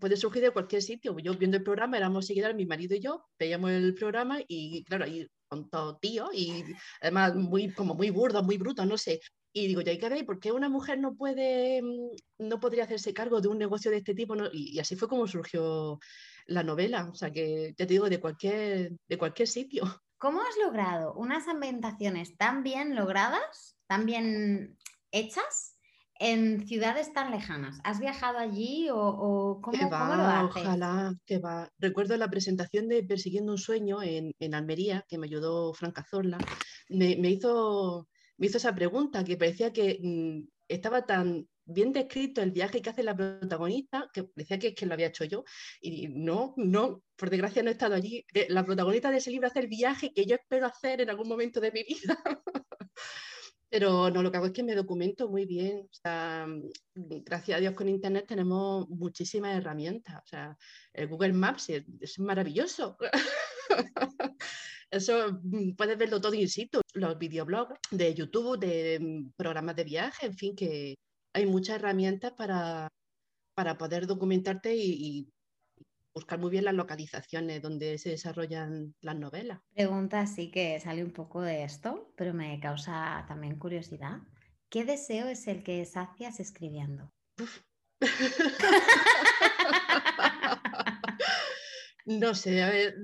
puede 0.00 0.16
surgir 0.16 0.42
de 0.42 0.50
cualquier 0.50 0.80
sitio. 0.80 1.14
Yo 1.18 1.34
viendo 1.34 1.58
el 1.58 1.62
programa, 1.62 1.98
éramos 1.98 2.26
seguidores, 2.26 2.56
mi 2.56 2.64
marido 2.64 2.96
y 2.96 3.00
yo, 3.00 3.26
veíamos 3.38 3.70
el 3.72 3.94
programa 3.94 4.38
y 4.48 4.84
claro, 4.84 5.04
ahí 5.04 5.28
con 5.48 5.68
todo 5.68 5.98
tío 5.98 6.30
y 6.32 6.64
además 7.00 7.34
muy, 7.34 7.72
como 7.72 7.94
muy 7.94 8.10
burdo, 8.10 8.42
muy 8.42 8.56
bruto, 8.56 8.86
no 8.86 8.96
sé. 8.96 9.20
Y 9.52 9.66
digo, 9.66 9.80
ya 9.80 9.92
hay 9.92 9.98
que 9.98 10.08
ver, 10.08 10.26
¿por 10.26 10.38
qué 10.38 10.52
una 10.52 10.68
mujer 10.68 10.98
no 10.98 11.14
puede, 11.16 11.82
mm, 11.82 12.10
no 12.38 12.60
podría 12.60 12.84
hacerse 12.84 13.12
cargo 13.14 13.40
de 13.40 13.48
un 13.48 13.58
negocio 13.58 13.90
de 13.90 13.98
este 13.98 14.14
tipo? 14.14 14.34
Y, 14.52 14.78
así 14.78 14.94
fue 14.96 15.08
como 15.08 15.26
surgió 15.26 15.98
la 16.48 16.64
novela. 16.64 17.08
O 17.10 17.14
sea 17.14 17.30
que 17.30 17.74
ya 17.78 17.86
te 17.86 17.94
digo, 17.94 18.08
de 18.08 18.20
cualquier, 18.20 18.96
de 19.08 19.18
cualquier 19.18 19.46
sitio. 19.46 19.82
¿Cómo 20.18 20.40
has 20.40 20.56
logrado 20.64 21.14
unas 21.14 21.46
ambientaciones 21.46 22.36
tan 22.36 22.64
bien 22.64 22.96
logradas, 22.96 23.76
tan 23.86 24.04
bien 24.04 24.76
hechas, 25.12 25.78
en 26.18 26.66
ciudades 26.66 27.12
tan 27.12 27.30
lejanas. 27.30 27.78
¿Has 27.84 28.00
viajado 28.00 28.38
allí 28.38 28.88
o, 28.90 29.60
cómo, 29.62 29.76
lo 29.88 29.96
haces? 29.96 30.62
Ojalá, 30.62 31.14
que 31.24 31.38
va. 31.38 31.70
Recuerdo 31.78 32.16
la 32.16 32.28
presentación 32.28 32.88
de 32.88 33.04
Persiguiendo 33.04 33.52
un 33.52 33.58
sueño 33.58 34.02
en, 34.02 34.54
Almería, 34.54 35.04
que 35.08 35.18
me 35.18 35.26
ayudó 35.26 35.72
Franca 35.74 36.04
Zorla. 36.04 36.38
Me, 36.88 37.12
hizo, 37.30 38.08
me 38.36 38.46
hizo 38.46 38.58
esa 38.58 38.74
pregunta 38.74 39.24
que 39.24 39.36
parecía 39.36 39.72
que 39.72 40.00
mm, 40.02 40.48
estaba 40.66 41.06
tan 41.06 41.46
bien 41.68 41.92
descrito 41.92 42.42
el 42.42 42.50
viaje 42.50 42.82
que 42.82 42.90
hace 42.90 43.02
la 43.02 43.16
protagonista, 43.16 44.10
que 44.12 44.24
parecía 44.24 44.58
que, 44.58 44.74
que 44.74 44.86
lo 44.86 44.94
había 44.94 45.08
hecho 45.08 45.24
yo. 45.24 45.44
Y 45.80 46.08
no, 46.08 46.54
no, 46.56 47.02
por 47.16 47.30
desgracia 47.30 47.62
no 47.62 47.68
he 47.68 47.72
estado 47.72 47.94
allí. 47.94 48.24
Eh, 48.34 48.46
la 48.48 48.64
protagonista 48.64 49.10
de 49.10 49.18
ese 49.18 49.30
libro 49.30 49.48
hace 49.48 49.60
el 49.60 49.68
viaje 49.68 50.12
que 50.12 50.26
yo 50.26 50.34
espero 50.36 50.66
hacer 50.66 51.00
en 51.00 51.10
algún 51.10 51.28
momento 51.28 51.60
de 51.60 51.72
mi 51.72 51.82
vida. 51.84 52.18
Pero 53.70 54.08
no, 54.10 54.22
lo 54.22 54.30
que 54.30 54.38
hago 54.38 54.46
es 54.46 54.52
que 54.52 54.62
me 54.62 54.74
documento 54.74 55.28
muy 55.28 55.44
bien. 55.44 55.88
Gracias 56.94 57.58
a 57.58 57.60
Dios 57.60 57.74
con 57.74 57.88
Internet 57.88 58.24
tenemos 58.26 58.88
muchísimas 58.88 59.56
herramientas. 59.56 60.22
O 60.24 60.26
sea, 60.26 60.56
el 60.94 61.08
Google 61.08 61.34
Maps 61.34 61.68
es, 61.68 62.18
maravilloso. 62.18 62.96
Eso 64.90 65.38
mm, 65.42 65.74
puedes 65.76 65.98
verlo 65.98 66.18
todo 66.18 66.32
in 66.32 66.48
situ. 66.48 66.80
Los 66.94 67.18
videoblogs 67.18 67.78
de 67.90 68.14
YouTube, 68.14 68.58
de 68.58 68.98
mm, 68.98 69.32
programas 69.36 69.76
de 69.76 69.84
viaje, 69.84 70.26
en 70.26 70.34
fin, 70.34 70.56
que 70.56 70.96
hay 71.38 71.46
muchas 71.46 71.76
herramientas 71.76 72.32
para, 72.32 72.88
para 73.54 73.78
poder 73.78 74.06
documentarte 74.06 74.76
y 74.76 75.32
buscar 76.18 76.38
muy 76.40 76.50
bien 76.50 76.64
las 76.64 76.74
localizaciones 76.74 77.62
donde 77.62 77.96
se 77.96 78.10
desarrollan 78.10 78.92
las 79.00 79.16
novelas. 79.16 79.60
Pregunta 79.72 80.26
sí 80.26 80.50
que 80.50 80.80
sale 80.80 81.04
un 81.04 81.12
poco 81.12 81.42
de 81.42 81.62
esto, 81.62 82.12
pero 82.16 82.34
me 82.34 82.58
causa 82.58 83.24
también 83.28 83.56
curiosidad. 83.56 84.18
¿Qué 84.68 84.84
deseo 84.84 85.28
es 85.28 85.46
el 85.46 85.62
que 85.62 85.84
sacias 85.84 86.40
escribiendo? 86.40 87.12
no 92.06 92.34
sé, 92.34 92.64
a 92.64 92.70
ver, 92.70 92.96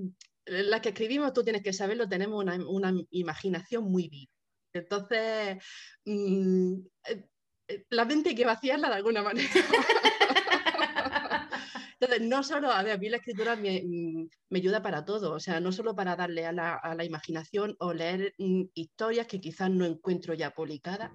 las 0.47 0.81
que 0.81 0.89
escribimos, 0.89 1.33
tú 1.33 1.45
tienes 1.45 1.63
que 1.63 1.73
saberlo, 1.73 2.09
tenemos 2.09 2.45
una, 2.45 2.93
imaginación 3.11 3.85
muy 3.85 4.09
viva. 4.09 4.33
Entonces, 4.73 5.59
mm, 6.05 6.81
eh, 7.11 7.29
la 7.91 8.05
mente 8.05 8.31
hay 8.31 8.35
que 8.35 8.45
vaciarla 8.45 8.89
de 8.89 8.95
alguna 8.95 9.23
manera. 9.23 9.49
Entonces, 12.01 12.29
no 12.29 12.43
solo, 12.43 12.71
a 12.71 12.83
ver, 12.83 12.93
a 12.93 12.99
mí 12.99 13.09
la 13.09 13.17
escritura 13.17 13.57
mm, 13.57 14.29
me, 14.51 14.59
ayuda 14.59 14.83
para 14.83 15.05
todo, 15.05 15.33
o 15.33 15.41
sea, 15.41 15.61
no 15.61 15.73
solo 15.73 15.95
para 15.95 16.17
darle 16.17 16.45
a 16.45 16.53
la, 16.53 17.05
imaginación 17.05 17.77
o 17.79 17.95
leer 17.95 18.35
mm, 18.39 18.65
historias 18.75 19.27
que 19.27 19.41
quizás 19.41 19.71
no 19.71 19.85
encuentro 19.85 20.35
ya 20.35 20.51
publicadas. 20.51 21.13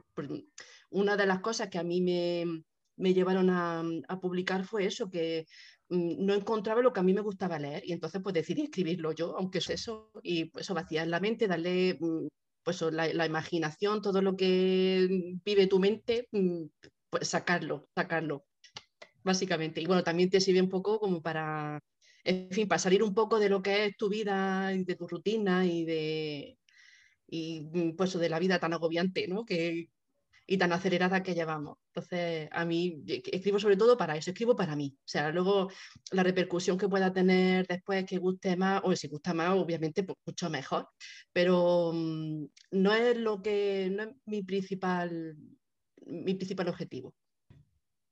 Una 0.90 1.16
de 1.16 1.26
las 1.28 1.40
cosas 1.42 1.70
que 1.70 1.78
a 1.78 1.84
mí 1.84 2.02
me, 2.02 3.14
llevaron 3.14 3.50
a, 3.52 3.84
publicar 4.22 4.66
fue 4.66 4.86
eso, 4.86 5.10
que 5.10 5.46
mm, 5.90 6.26
no 6.26 6.34
encontraba 6.34 6.82
lo 6.82 6.94
que 6.94 7.02
a 7.02 7.04
mí 7.04 7.14
me 7.14 7.22
gustaba 7.22 7.60
leer 7.60 7.84
y 7.86 7.94
entonces 7.94 8.22
pues 8.24 8.34
decidí 8.34 8.64
escribirlo 8.64 9.12
yo, 9.12 9.38
aunque 9.38 9.60
es 9.60 9.70
eso, 9.70 10.12
y 10.24 10.46
pues 10.46 10.66
eso 10.66 10.74
vaciar 10.74 11.08
la 11.08 11.20
mente, 11.20 11.48
darle 11.48 12.00
pues 12.64 12.82
la, 12.82 13.08
la, 13.14 13.26
imaginación, 13.26 14.02
todo 14.02 14.22
lo 14.22 14.36
que 14.36 15.08
vive 15.46 15.68
tu 15.68 15.80
mente, 15.80 16.28
pues 17.10 17.28
sacarlo, 17.28 17.90
sacarlo. 17.96 18.46
básicamente. 19.24 19.82
Y 19.82 19.86
bueno, 19.86 20.04
también 20.04 20.30
te 20.30 20.42
sirve 20.42 20.62
un 20.62 20.70
poco 20.70 21.00
como 21.00 21.22
para, 21.22 21.82
en 22.24 22.52
fin, 22.52 22.68
para 22.68 22.80
salir 22.80 23.04
un 23.04 23.14
poco 23.14 23.40
de 23.40 23.50
lo 23.50 23.62
que 23.62 23.86
es 23.86 23.98
tu 23.98 24.10
vida 24.10 24.74
y 24.74 24.84
de 24.86 24.96
tu 24.96 25.08
rutina 25.08 25.66
y 25.66 25.86
de, 25.86 26.60
y 27.28 27.62
mm, 27.74 27.96
pues 27.96 28.18
de 28.18 28.30
la 28.30 28.40
vida 28.40 28.60
tan 28.60 28.74
agobiante, 28.74 29.28
¿no? 29.28 29.46
Que, 29.46 29.90
y 30.52 30.58
tan 30.58 30.74
acelerada 30.74 31.22
que 31.22 31.36
llevamos. 31.36 31.78
Entonces, 31.94 32.50
a 32.52 32.66
mí 32.66 33.04
escribo 33.06 33.60
sobre 33.60 33.78
todo 33.78 33.96
para 33.96 34.18
eso, 34.18 34.32
escribo 34.32 34.56
para 34.56 34.76
mí. 34.76 34.98
O 34.98 35.08
sea, 35.08 35.30
luego 35.32 35.70
la 36.10 36.24
repercusión 36.24 36.76
que 36.76 36.90
pueda 36.90 37.14
tener 37.14 37.68
después 37.68 38.04
que 38.06 38.18
guste 38.18 38.58
más, 38.58 38.82
o 38.84 38.96
si 38.96 39.08
gusta 39.08 39.36
más, 39.36 39.52
obviamente, 39.52 40.02
pues 40.02 40.18
mucho 40.26 40.50
mejor. 40.50 40.90
Pero 41.32 41.92
mm, 41.94 42.46
no 42.72 42.94
es 42.96 43.16
lo 43.16 43.44
que, 43.44 43.92
no 43.96 44.04
es 44.04 44.10
mi 44.26 44.42
principal, 44.42 45.38
mi 46.08 46.34
principal 46.34 46.68
objetivo. 46.68 47.14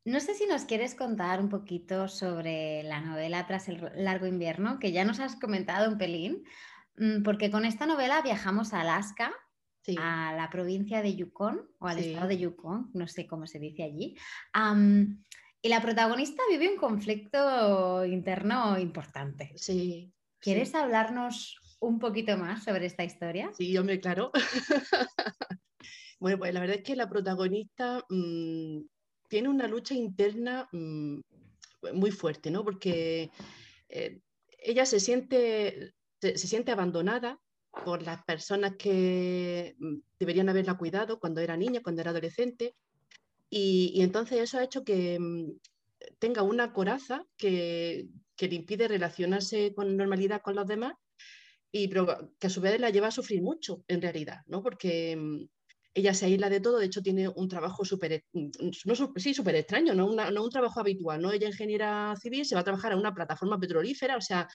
No 0.05 0.19
sé 0.19 0.35
si 0.35 0.45
nos 0.45 0.65
quieres 0.65 0.93
contar 0.93 1.41
un 1.41 1.49
poquito 1.49 2.07
sobre 2.07 2.83
la 2.83 3.01
novela 3.01 3.47
Tras 3.47 3.67
el 3.67 3.91
largo 3.95 4.27
invierno, 4.27 4.77
que 4.77 4.91
ya 4.91 5.05
nos 5.05 5.19
has 5.19 5.37
comentado 5.37 5.89
un 5.89 5.97
pelín, 5.97 6.43
mm, 6.97 7.23
porque 7.23 7.49
con 7.49 7.65
esta 7.65 7.87
novela 7.87 8.21
viajamos 8.21 8.73
a 8.73 8.81
Alaska 8.81 9.33
a 9.95 10.33
la 10.35 10.49
provincia 10.49 11.01
de 11.01 11.15
Yukon 11.15 11.61
o 11.79 11.87
al 11.87 11.99
estado 11.99 12.27
de 12.27 12.37
Yukon, 12.37 12.91
no 12.93 13.07
sé 13.07 13.27
cómo 13.27 13.47
se 13.47 13.59
dice 13.59 13.83
allí. 13.83 14.15
y 15.61 15.69
la 15.69 15.81
protagonista 15.81 16.43
vive 16.49 16.69
un 16.69 16.77
conflicto 16.77 18.05
interno 18.05 18.77
importante. 18.77 19.53
Sí. 19.55 20.13
¿Quieres 20.39 20.75
hablarnos 20.75 21.59
un 21.79 21.99
poquito 21.99 22.37
más 22.37 22.63
sobre 22.63 22.85
esta 22.85 23.03
historia? 23.03 23.51
Sí, 23.57 23.77
hombre, 23.77 23.99
claro. 23.99 24.31
bueno, 26.19 26.37
pues 26.37 26.53
la 26.53 26.59
verdad 26.59 26.77
es 26.77 26.83
que 26.83 26.95
la 26.95 27.09
protagonista 27.09 28.03
mm, 28.09 28.81
tiene 29.27 29.49
una 29.49 29.67
lucha 29.67 29.93
interna 29.93 30.67
mm, 30.71 31.19
muy 31.93 32.11
fuerte, 32.11 32.51
¿no? 32.51 32.63
Porque 32.63 33.31
eh, 33.89 34.19
ella 34.59 34.85
se 34.85 34.99
siente, 34.99 35.93
se 36.19 36.37
siente 36.37 36.71
abandonada 36.71 37.39
por 37.83 38.03
las 38.03 38.23
personas 38.23 38.75
que 38.77 39.75
mm, 39.79 39.95
deberían 40.19 40.49
haberla 40.49 40.77
cuidado 40.77 41.19
cuando 41.19 41.41
era 41.41 41.57
niña, 41.57 41.81
cuando 41.81 42.01
era 42.01 42.11
adolescente. 42.11 42.75
Y, 43.49 44.01
entonces 44.01 44.39
eso 44.39 44.57
ha 44.57 44.63
hecho 44.63 44.83
que 44.83 45.17
mm, 45.19 45.51
tenga 46.19 46.43
una 46.43 46.73
coraza 46.73 47.25
que, 47.37 48.07
le 48.39 48.55
impide 48.55 48.87
relacionarse 48.87 49.73
con 49.73 49.97
normalidad 49.97 50.41
con 50.41 50.55
los 50.55 50.67
demás 50.67 50.93
y 51.71 51.89
que 51.89 52.47
a 52.47 52.49
su 52.49 52.61
vez 52.61 52.79
la 52.79 52.91
lleva 52.91 53.07
a 53.07 53.11
sufrir 53.11 53.41
mucho 53.41 53.83
en 53.87 54.01
realidad, 54.01 54.41
¿no? 54.45 54.61
Porque 54.61 55.15
mm, 55.15 55.45
ella 55.97 56.13
se 56.13 56.27
aísla 56.27 56.49
de 56.49 56.59
todo, 56.59 56.77
de 56.77 56.85
hecho 56.85 57.01
tiene 57.01 57.27
un 57.27 57.47
trabajo 57.47 57.83
súper, 57.83 58.23
no, 58.33 59.11
sí, 59.15 59.33
súper 59.33 59.55
extraño, 59.55 59.95
no, 59.95 60.13
no, 60.13 60.43
un 60.43 60.49
trabajo 60.51 60.79
habitual, 60.79 61.19
¿no? 61.19 61.31
Ella 61.31 61.47
ingeniera 61.47 62.13
civil 62.21 62.45
se 62.45 62.53
va 62.53 62.61
a 62.61 62.63
trabajar 62.63 62.91
en 62.91 62.99
una 62.99 63.15
plataforma 63.15 63.59
petrolífera, 63.59 64.15
o 64.15 64.21
sea, 64.21 64.47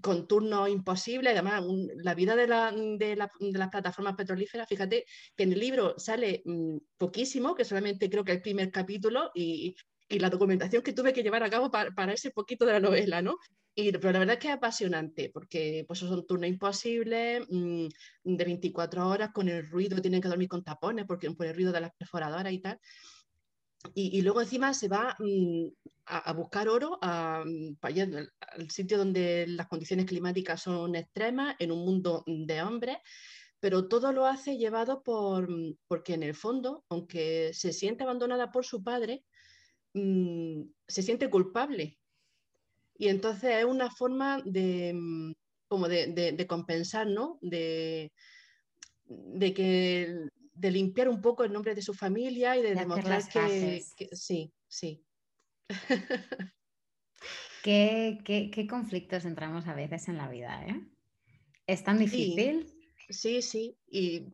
con 0.00 0.28
turnos 0.28 0.68
imposibles. 0.68 1.32
Además, 1.32 1.64
la 1.96 2.14
vida 2.14 2.36
de, 2.36 2.46
las 2.46 3.68
plataformas 3.70 4.14
petrolíferas, 4.14 4.68
fíjate 4.68 5.04
que 5.36 5.42
en 5.42 5.52
el 5.52 5.58
libro 5.58 5.98
sale 5.98 6.42
mm, 6.44 6.76
poquísimo, 6.96 7.54
que 7.54 7.64
solamente 7.64 8.08
creo 8.08 8.24
que 8.24 8.32
el 8.32 8.42
primer 8.42 8.70
capítulo 8.70 9.30
y, 9.34 9.74
la 10.08 10.30
documentación 10.30 10.82
que 10.82 10.92
tuve 10.92 11.12
que 11.12 11.24
llevar 11.24 11.42
a 11.42 11.50
cabo 11.50 11.68
para, 11.68 12.12
ese 12.12 12.30
poquito 12.30 12.64
de 12.64 12.74
la 12.74 12.80
novela, 12.80 13.22
¿no? 13.22 13.38
Y, 13.74 13.90
pero 13.90 14.12
la 14.12 14.20
verdad 14.20 14.34
es 14.34 14.40
que 14.40 14.48
es 14.48 14.54
apasionante, 14.54 15.30
porque 15.34 15.84
pues, 15.84 15.98
son 15.98 16.24
turnos 16.24 16.48
imposibles, 16.48 17.44
mm, 17.50 17.88
de 18.22 18.44
24 18.44 19.08
horas, 19.08 19.30
con 19.34 19.48
el 19.48 19.68
ruido, 19.68 20.00
tienen 20.00 20.20
que 20.20 20.28
dormir 20.28 20.48
con 20.48 20.62
tapones 20.62 21.06
porque, 21.06 21.28
por 21.32 21.46
el 21.46 21.56
ruido 21.56 21.72
de 21.72 21.80
las 21.80 21.90
perforadoras 21.98 22.52
y 22.52 22.60
tal. 22.60 22.78
Y, 23.94 24.22
luego 24.22 24.40
encima 24.40 24.74
se 24.74 24.88
va 24.88 25.16
mm, 25.18 25.66
a, 26.06 26.32
buscar 26.32 26.68
oro 26.68 26.98
mm, 27.02 27.74
al 27.82 28.70
sitio 28.70 28.98
donde 28.98 29.46
las 29.48 29.66
condiciones 29.66 30.06
climáticas 30.06 30.62
son 30.62 30.94
extremas, 30.94 31.56
en 31.58 31.72
un 31.72 31.84
mundo 31.84 32.24
de 32.26 32.62
hombres, 32.62 32.98
pero 33.60 33.88
todo 33.88 34.12
lo 34.12 34.26
hace 34.26 34.58
llevado 34.58 35.02
por, 35.02 35.50
mm, 35.50 35.76
porque 35.88 36.14
en 36.14 36.22
el 36.22 36.34
fondo, 36.34 36.84
aunque 36.88 37.52
se 37.54 37.72
siente 37.72 38.04
abandonada 38.04 38.50
por 38.50 38.64
su 38.64 38.82
padre, 38.82 39.24
se 39.94 41.02
siente 41.02 41.30
culpable. 41.30 41.98
Y 42.98 43.08
entonces 43.08 43.56
es 43.56 43.64
una 43.64 43.90
forma 43.90 44.42
de, 44.44 44.94
como 45.68 45.88
de, 45.88 46.46
compensar, 46.46 47.06
¿no? 47.06 47.38
De, 47.40 48.12
de 49.06 49.54
que 49.54 50.28
de 50.56 50.70
limpiar 50.70 51.08
un 51.08 51.20
poco 51.20 51.44
el 51.44 51.52
nombre 51.52 51.74
de 51.74 51.82
su 51.82 51.92
familia 51.94 52.56
y 52.56 52.62
de, 52.62 52.74
demostrar 52.74 53.22
que, 53.28 53.82
sí, 54.12 54.52
sí. 54.66 55.04
¿Qué, 57.62 58.66
conflictos 58.68 59.24
entramos 59.24 59.66
a 59.66 59.74
veces 59.74 60.08
en 60.08 60.16
la 60.16 60.28
vida? 60.28 60.64
¿eh? 60.66 60.80
¿Es 61.66 61.84
tan 61.84 61.98
difícil? 61.98 62.72
Sí, 63.08 63.42
sí, 63.42 63.76
y 63.88 64.26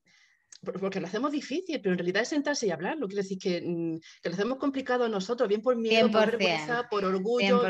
porque 0.63 1.01
lo 1.01 1.07
hacemos 1.07 1.33
difícil, 1.33 1.81
pero 1.81 1.93
en 1.93 1.99
realidad 1.99 2.23
es 2.23 2.29
sentarse 2.29 2.67
y 2.67 2.71
hablarlo. 2.71 3.09
Quiero 3.09 3.23
decir 3.23 3.39
que, 3.39 3.61
mm, 3.61 3.99
que 4.23 4.29
lo 4.29 4.35
hacemos 4.35 4.59
complicado 4.59 5.09
nosotros, 5.09 5.49
bien 5.49 5.61
por 5.61 5.77
miedo, 5.77 6.11
por 6.11 6.27
vergüenza, 6.27 6.89
por 6.89 7.05
orgullo, 7.05 7.63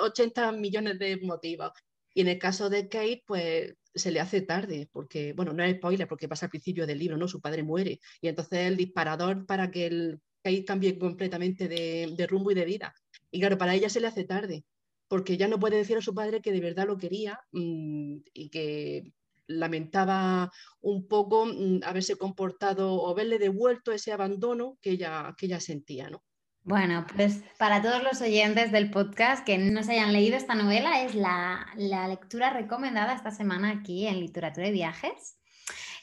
80 0.00 0.52
millones 0.52 0.98
de 0.98 1.18
motivos. 1.18 1.70
Y 2.12 2.22
en 2.22 2.28
el 2.28 2.38
caso 2.38 2.68
de 2.68 2.88
Kate, 2.88 3.22
pues 3.26 3.74
se 3.94 4.10
le 4.10 4.20
hace 4.20 4.42
tarde, 4.42 4.88
porque, 4.92 5.32
bueno, 5.34 5.52
no 5.52 5.62
es 5.62 5.76
spoiler, 5.76 6.08
porque 6.08 6.28
pasa 6.28 6.46
al 6.46 6.50
principio 6.50 6.86
del 6.86 6.98
libro, 6.98 7.16
¿no? 7.16 7.28
Su 7.28 7.40
padre 7.40 7.62
muere. 7.62 8.00
Y 8.20 8.28
entonces 8.28 8.60
el 8.60 8.76
disparador 8.76 9.46
para 9.46 9.70
que 9.70 10.16
Kate 10.42 10.64
cambie 10.64 10.98
completamente 10.98 11.68
de, 11.68 12.26
rumbo 12.28 12.50
y 12.50 12.54
de 12.54 12.64
vida. 12.64 12.94
Y 13.30 13.40
claro, 13.40 13.56
para 13.56 13.74
ella 13.74 13.88
se 13.88 14.00
le 14.00 14.08
hace 14.08 14.24
tarde, 14.24 14.64
porque 15.08 15.36
ya 15.36 15.48
no 15.48 15.58
puede 15.58 15.76
decir 15.76 15.96
a 15.96 16.02
su 16.02 16.14
padre 16.14 16.40
que 16.40 16.52
de 16.52 16.60
verdad 16.60 16.86
lo 16.86 16.98
quería 16.98 17.40
mm, 17.52 18.16
y 18.32 18.50
que 18.50 19.12
lamentaba 19.46 20.50
un 20.80 21.06
poco 21.06 21.46
mm, 21.46 21.80
haberse 21.84 22.16
comportado 22.16 22.94
o 22.94 23.10
haberle 23.10 23.38
devuelto 23.38 23.92
ese 23.92 24.12
abandono 24.12 24.78
que 24.80 24.90
ella, 24.90 25.34
que 25.38 25.46
ella 25.46 25.60
sentía, 25.60 26.10
¿no? 26.10 26.22
Bueno, 26.66 27.06
pues 27.14 27.42
para 27.58 27.82
todos 27.82 28.02
los 28.02 28.22
oyentes 28.22 28.72
del 28.72 28.90
podcast 28.90 29.44
que 29.44 29.58
no 29.58 29.82
se 29.82 29.92
hayan 29.92 30.14
leído 30.14 30.38
esta 30.38 30.54
novela, 30.54 31.02
es 31.02 31.14
la, 31.14 31.66
lectura 31.76 32.54
recomendada 32.54 33.12
esta 33.12 33.30
semana 33.30 33.70
aquí 33.70 34.06
en 34.06 34.18
Literatura 34.18 34.68
y 34.68 34.72
Viajes. 34.72 35.36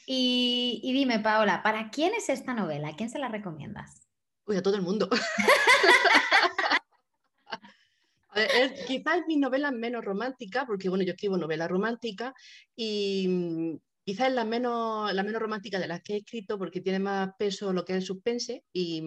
Y, 0.06 0.80
dime, 0.84 1.20
Paola, 1.20 1.64
¿para 1.64 1.90
quién 1.90 2.14
es 2.14 2.30
esta 2.30 2.54
novela? 2.54 2.90
¿A 2.90 2.96
quién 2.96 3.10
se 3.10 3.18
la 3.18 3.28
recomiendas? 3.28 4.08
Pues 4.44 4.60
a 4.60 4.62
todo 4.62 4.76
el 4.76 4.84
mundo. 4.84 5.10
quizás 8.88 9.18
es 9.18 9.28
mi 9.28 9.38
novela 9.38 9.72
menos 9.72 10.06
romántica, 10.06 10.68
porque 10.68 10.90
bueno, 10.90 11.04
yo 11.04 11.14
escribo 11.14 11.38
novela 11.38 11.68
romántica 11.68 12.36
y 12.76 13.80
quizás 14.06 14.28
es 14.28 14.36
la 14.36 14.46
menos, 14.46 15.12
la 15.12 15.24
menos 15.24 15.42
romántica 15.42 15.80
de 15.80 15.88
las 15.88 16.04
que 16.04 16.14
he 16.14 16.18
escrito 16.18 16.60
porque 16.60 16.82
tiene 16.82 17.00
más 17.00 17.32
peso 17.40 17.74
lo 17.74 17.84
que 17.84 17.94
es 17.94 17.98
el 17.98 18.06
suspense 18.06 18.64
y, 18.72 19.02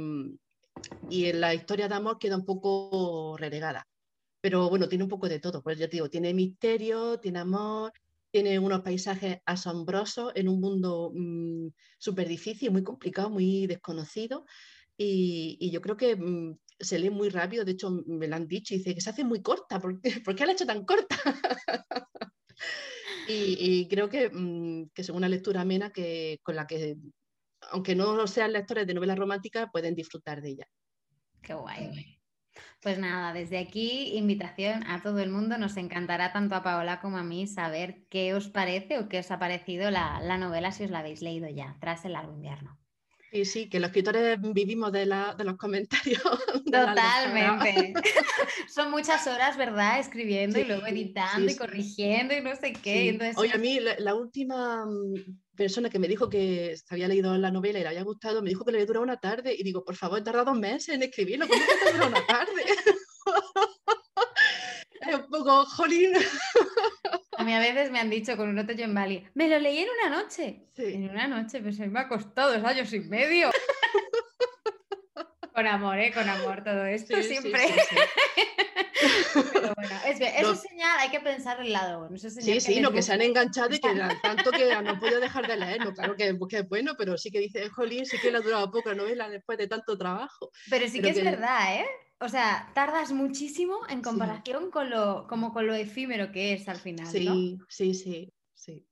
y 1.10 1.26
en 1.26 1.40
la 1.40 1.54
historia 1.54 1.88
de 1.88 1.94
amor 1.94 2.18
queda 2.18 2.36
un 2.36 2.44
poco 2.44 3.36
relegada. 3.38 3.86
Pero 4.40 4.68
bueno, 4.68 4.88
tiene 4.88 5.04
un 5.04 5.10
poco 5.10 5.28
de 5.28 5.40
todo, 5.40 5.62
pues 5.62 5.78
yo 5.78 5.88
te 5.88 5.96
digo, 5.96 6.10
tiene 6.10 6.34
misterio, 6.34 7.18
tiene 7.18 7.38
amor, 7.38 7.92
tiene 8.30 8.58
unos 8.58 8.82
paisajes 8.82 9.38
asombrosos 9.46 10.32
en 10.34 10.48
un 10.48 10.60
mundo 10.60 11.12
mm, 11.14 11.68
súper 11.98 12.28
difícil, 12.28 12.72
muy 12.72 12.82
complicado, 12.82 13.30
muy 13.30 13.66
desconocido. 13.66 14.44
Y, 14.96 15.70
yo 15.70 15.80
creo 15.80 15.96
que 15.96 16.16
mm, 16.16 16.58
se 16.78 16.98
lee 16.98 17.10
muy 17.10 17.28
rápido, 17.28 17.64
de 17.64 17.72
hecho 17.72 17.90
me 18.06 18.28
lo 18.28 18.36
han 18.36 18.48
dicho, 18.48 18.74
y 18.74 18.78
dice 18.78 18.94
que 18.94 19.00
se 19.00 19.10
hace 19.10 19.24
muy 19.24 19.40
corta, 19.40 19.80
¿por 19.80 20.00
qué, 20.00 20.10
¿por 20.24 20.34
qué 20.34 20.44
la 20.44 20.52
ha 20.52 20.54
hecho 20.54 20.66
tan 20.66 20.84
corta? 20.84 21.16
y, 23.28 23.86
creo 23.88 24.08
que, 24.08 24.30
mm, 24.30 24.90
que 24.92 25.02
es 25.02 25.08
una 25.10 25.28
lectura 25.28 25.60
amena 25.60 25.90
que, 25.90 26.40
con 26.42 26.56
la 26.56 26.66
que 26.66 26.96
aunque 27.70 27.94
no 27.94 28.26
sean 28.26 28.52
lectores 28.52 28.86
de 28.86 28.94
novelas 28.94 29.18
románticas, 29.18 29.68
pueden 29.72 29.94
disfrutar 29.94 30.40
de 30.40 30.50
ella. 30.50 30.68
Qué 31.42 31.54
guay. 31.54 32.18
Pues 32.80 32.98
nada, 32.98 33.32
desde 33.32 33.58
aquí 33.58 34.16
invitación 34.16 34.84
a 34.86 35.02
todo 35.02 35.18
el 35.20 35.30
mundo. 35.30 35.58
Nos 35.58 35.76
encantará 35.76 36.32
tanto 36.32 36.54
a 36.54 36.62
Paola 36.62 37.00
como 37.00 37.16
a 37.16 37.24
mí 37.24 37.46
saber 37.46 38.04
qué 38.10 38.34
os 38.34 38.48
parece 38.48 38.98
o 38.98 39.08
qué 39.08 39.20
os 39.20 39.30
ha 39.30 39.38
parecido 39.38 39.90
la, 39.90 40.20
la 40.20 40.38
novela 40.38 40.70
si 40.70 40.84
os 40.84 40.90
la 40.90 40.98
habéis 41.00 41.22
leído 41.22 41.48
ya, 41.48 41.76
tras 41.80 42.04
el 42.04 42.12
largo 42.12 42.34
invierno. 42.34 42.78
Sí, 43.34 43.44
sí, 43.44 43.68
que 43.68 43.80
los 43.80 43.88
escritores 43.88 44.38
vivimos 44.40 44.92
de, 44.92 45.06
los 45.06 45.56
comentarios. 45.56 46.22
Totalmente. 46.70 47.92
Son 48.72 48.92
muchas 48.92 49.26
horas, 49.26 49.56
¿verdad? 49.56 49.98
Escribiendo 49.98 50.60
y 50.60 50.64
luego 50.64 50.86
editando 50.86 51.50
y 51.50 51.56
corrigiendo 51.56 52.32
y 52.32 52.40
no 52.40 52.54
sé 52.54 52.74
qué. 52.74 53.18
Oye, 53.34 53.50
a 53.52 53.58
mí 53.58 53.80
la, 53.80 54.14
última 54.14 54.86
mm, 54.86 55.40
persona 55.56 55.90
que 55.90 55.98
me 55.98 56.06
dijo 56.06 56.28
que 56.28 56.76
se 56.76 56.94
había 56.94 57.08
leído 57.08 57.36
la 57.36 57.50
novela 57.50 57.80
y 57.80 57.82
le 57.82 57.88
había 57.88 58.04
gustado, 58.04 58.40
me 58.40 58.50
dijo 58.50 58.64
que 58.64 58.70
le 58.70 58.78
había 58.78 58.86
durado 58.86 59.02
una 59.02 59.16
tarde 59.16 59.52
y 59.52 59.64
digo, 59.64 59.84
por 59.84 59.96
favor, 59.96 60.20
he 60.20 60.22
tardado 60.22 60.52
dos 60.52 60.60
meses 60.60 60.94
en 60.94 61.02
escribirlo, 61.02 61.48
¿cómo 61.48 61.60
que 61.60 61.86
te 61.86 61.92
dura 61.92 62.06
una 62.06 62.26
tarde? 62.26 62.62
es 65.08 65.14
un 65.16 65.28
poco, 65.28 65.66
jolín. 65.66 66.12
A 67.44 67.46
mí 67.46 67.52
a 67.52 67.58
veces 67.58 67.90
me 67.90 68.00
han 68.00 68.08
dicho 68.08 68.38
con 68.38 68.48
un 68.48 68.58
otro 68.58 68.74
en 68.74 68.94
Bali, 68.94 69.22
me 69.34 69.48
lo 69.48 69.58
leí 69.58 69.80
en 69.80 69.88
una 70.00 70.16
noche. 70.16 70.62
En 70.78 71.10
una 71.10 71.28
noche, 71.28 71.60
pues 71.60 71.78
me 71.78 72.00
ha 72.00 72.08
costado 72.08 72.54
dos 72.54 72.64
años 72.64 72.90
y 72.94 73.00
medio. 73.00 73.50
Con 75.54 75.66
amor, 75.66 75.98
¿eh? 75.98 76.10
Con 76.10 76.26
amor 76.26 76.64
todo 76.64 76.86
esto 76.86 77.22
siempre. 77.22 77.60
Pero 79.52 79.74
bueno, 79.76 79.94
es 80.06 80.20
eso 80.20 80.52
es 80.52 80.60
señal, 80.62 80.98
hay 80.98 81.10
que 81.10 81.20
pensar 81.20 81.60
el 81.60 81.70
lado 81.70 82.08
bueno. 82.08 82.16
sí, 82.16 82.60
sí, 82.60 82.80
lo 82.80 82.90
que 82.90 83.02
se 83.02 83.12
han 83.12 83.20
enganchado 83.20 83.74
y 83.74 83.78
que 83.78 83.90
tanto 84.22 84.50
que 84.50 84.74
no 84.82 84.98
puedo 84.98 85.20
dejar 85.20 85.46
de 85.46 85.58
leerlo. 85.58 85.92
Claro 85.92 86.16
que, 86.16 86.30
es 86.30 86.68
bueno, 86.68 86.94
pero 86.96 87.18
sí 87.18 87.30
que 87.30 87.40
dice, 87.40 87.68
jolín, 87.68 88.06
sí 88.06 88.16
que 88.18 88.32
le 88.32 88.38
ha 88.38 88.40
durado 88.40 88.70
poco 88.70 88.88
la 88.88 88.94
novela 88.94 89.28
después 89.28 89.58
de 89.58 89.68
tanto 89.68 89.98
trabajo. 89.98 90.50
Pero 90.70 90.88
sí 90.88 91.02
que 91.02 91.10
es 91.10 91.22
verdad, 91.22 91.74
¿eh? 91.74 91.86
O 92.20 92.28
sea, 92.28 92.70
tardas 92.74 93.12
muchísimo 93.12 93.80
en 93.88 94.00
comparación 94.00 94.70
con 94.70 94.88
lo, 94.88 95.26
como 95.28 95.52
con 95.52 95.66
lo 95.66 95.74
efímero 95.74 96.32
que 96.32 96.52
es 96.52 96.68
al 96.68 96.78
final. 96.78 97.06
Sí, 97.06 97.58
sí, 97.68 97.94
sí, 97.94 98.32
sí. 98.54 98.86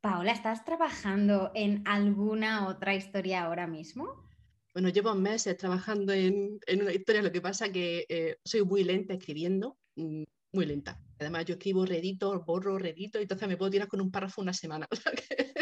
Paola, 0.00 0.32
¿estás 0.32 0.64
trabajando 0.64 1.52
en 1.54 1.86
alguna 1.86 2.68
otra 2.68 2.94
historia 2.94 3.44
ahora 3.44 3.66
mismo? 3.66 4.28
Bueno, 4.74 4.88
llevo 4.88 5.14
meses 5.14 5.56
trabajando 5.56 6.12
en, 6.12 6.58
una 6.80 6.92
historia, 6.92 7.22
lo 7.22 7.30
que 7.30 7.40
pasa 7.40 7.70
que 7.70 8.06
eh, 8.08 8.36
soy 8.44 8.64
muy 8.64 8.84
lenta 8.84 9.14
escribiendo, 9.14 9.78
mm, 9.96 10.24
muy 10.52 10.66
lenta. 10.66 11.00
Además, 11.18 11.44
yo 11.44 11.54
escribo 11.54 11.86
redito, 11.86 12.42
borro 12.42 12.78
redito, 12.78 13.18
y 13.18 13.22
entonces 13.22 13.48
me 13.48 13.56
puedo 13.56 13.70
tirar 13.70 13.88
con 13.88 14.00
un 14.00 14.10
párrafo 14.10 14.40
una 14.42 14.52
semana. 14.52 14.88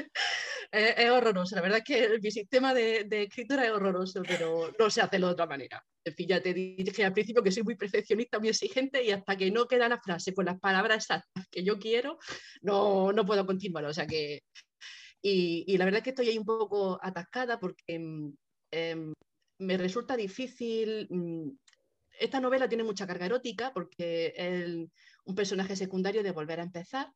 es, 0.73 1.11
horroroso. 1.11 1.57
La 1.57 1.63
verdad 1.63 1.79
es 1.79 1.85
que 1.85 2.19
mi 2.21 2.31
sistema 2.31 2.73
de, 2.75 3.07
escritura 3.11 3.65
es 3.65 3.71
horroroso, 3.71 4.23
pero 4.23 4.73
no 4.79 4.91
se 4.91 5.01
hace 5.01 5.19
de 5.19 5.25
otra 5.25 5.47
manera. 5.47 5.85
En 6.05 6.15
fin, 6.15 6.29
ya 6.29 6.41
te 6.41 6.55
dije 6.55 7.05
al 7.05 7.13
principio 7.13 7.43
que 7.43 7.53
soy 7.53 7.63
muy 7.63 7.77
perfeccionista, 7.77 8.39
muy 8.39 8.49
exigente, 8.49 9.03
y 9.05 9.11
hasta 9.11 9.37
que 9.37 9.51
no 9.51 9.67
queda 9.67 9.89
la 9.89 10.01
frase 10.01 10.33
con 10.35 10.47
las 10.47 10.59
palabras 10.59 10.99
exactas 10.99 11.47
que 11.51 11.65
yo 11.65 11.79
quiero, 11.79 12.19
no, 12.63 13.13
no 13.13 13.27
puedo 13.27 13.47
continuar. 13.47 13.85
O 13.85 13.95
sea 13.95 14.07
que. 14.07 14.43
Y, 15.23 15.65
y 15.67 15.77
la 15.77 15.85
verdad 15.85 15.99
es 15.99 16.05
que 16.05 16.11
estoy 16.11 16.29
ahí 16.31 16.39
un 16.39 16.47
poco 16.47 16.99
atascada 17.03 17.61
porque 17.61 17.83
em, 18.71 19.13
me 19.59 19.77
resulta 19.77 20.17
difícil. 20.17 21.07
Mm, 21.11 21.51
esta 22.19 22.41
novela 22.41 22.69
tiene 22.69 22.85
mucha 22.85 23.07
carga 23.07 23.27
erótica 23.27 23.73
porque 23.73 24.35
es 24.37 24.89
un 25.25 25.35
personaje 25.35 25.75
secundario 25.77 26.23
de 26.23 26.33
volver 26.33 26.61
a 26.61 26.65
empezar 26.65 27.11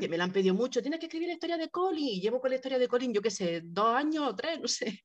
que 0.00 0.08
me 0.08 0.16
la 0.16 0.24
han 0.24 0.32
pedido 0.32 0.54
mucho, 0.54 0.82
tienes 0.82 0.98
que 0.98 1.06
escribir 1.06 1.28
la 1.28 1.34
historia 1.34 1.56
de 1.56 1.68
Colin, 1.68 2.08
y 2.08 2.20
llevo 2.20 2.40
con 2.40 2.50
la 2.50 2.56
historia 2.56 2.78
de 2.78 2.88
Colin, 2.88 3.12
yo 3.12 3.22
qué 3.22 3.30
sé, 3.30 3.62
dos 3.64 3.94
años 3.94 4.26
o 4.28 4.34
tres, 4.34 4.60
no 4.62 4.68
sé, 4.68 5.02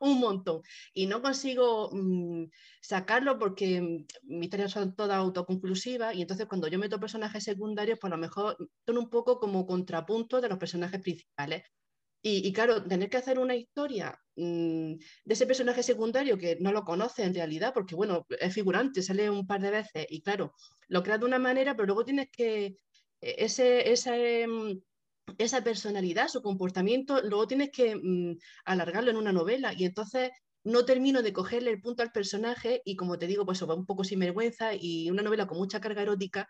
un 0.00 0.18
montón. 0.18 0.62
Y 0.94 1.06
no 1.06 1.20
consigo 1.20 1.90
mm, 1.92 2.44
sacarlo 2.80 3.38
porque 3.38 3.80
mm, 3.80 4.06
mis 4.24 4.44
historias 4.44 4.72
son 4.72 4.94
todas 4.96 5.18
autoconclusivas, 5.18 6.14
y 6.14 6.22
entonces 6.22 6.46
cuando 6.46 6.68
yo 6.68 6.78
meto 6.78 6.98
personajes 6.98 7.44
secundarios, 7.44 7.98
pues 8.00 8.12
a 8.12 8.16
lo 8.16 8.20
mejor 8.20 8.56
son 8.86 8.98
un 8.98 9.10
poco 9.10 9.38
como 9.38 9.66
contrapunto 9.66 10.40
de 10.40 10.48
los 10.48 10.58
personajes 10.58 11.00
principales. 11.00 11.62
Y, 12.20 12.52
claro, 12.52 12.82
tener 12.82 13.08
que 13.08 13.16
hacer 13.16 13.38
una 13.38 13.54
historia 13.54 14.20
mm, 14.34 14.94
de 14.94 15.34
ese 15.34 15.46
personaje 15.46 15.84
secundario 15.84 16.36
que 16.36 16.56
no 16.60 16.72
lo 16.72 16.82
conoce 16.84 17.22
en 17.22 17.32
realidad, 17.34 17.72
porque 17.72 17.94
bueno, 17.94 18.26
es 18.40 18.52
figurante, 18.52 19.02
sale 19.02 19.30
un 19.30 19.46
par 19.46 19.60
de 19.60 19.70
veces 19.70 20.06
y 20.10 20.20
claro, 20.20 20.52
lo 20.88 21.02
creas 21.04 21.20
de 21.20 21.26
una 21.26 21.38
manera, 21.38 21.76
pero 21.76 21.86
luego 21.86 22.04
tienes 22.04 22.28
que 22.30 22.76
e-, 23.20 23.44
ese, 23.44 24.46
mm, 24.46 24.80
esa 25.38 25.62
personalidad, 25.62 26.28
su 26.28 26.42
comportamiento, 26.42 27.20
luego 27.22 27.46
tienes 27.46 27.70
que 27.70 27.96
mm, 27.96 28.38
alargarlo 28.64 29.10
en 29.10 29.16
una 29.16 29.32
novela 29.32 29.72
y 29.76 29.84
entonces 29.84 30.30
no 30.64 30.84
termino 30.84 31.22
de 31.22 31.32
cogerle 31.32 31.70
el 31.70 31.80
punto 31.80 32.02
al 32.02 32.12
personaje 32.12 32.82
y 32.84 32.96
como 32.96 33.18
te 33.18 33.26
digo, 33.26 33.46
pues 33.46 33.62
va 33.62 33.74
un 33.74 33.86
poco 33.86 34.04
sin 34.04 34.18
vergüenza 34.20 34.74
y 34.74 35.10
una 35.10 35.22
novela 35.22 35.46
con 35.46 35.58
mucha 35.58 35.80
carga 35.80 36.02
erótica 36.02 36.48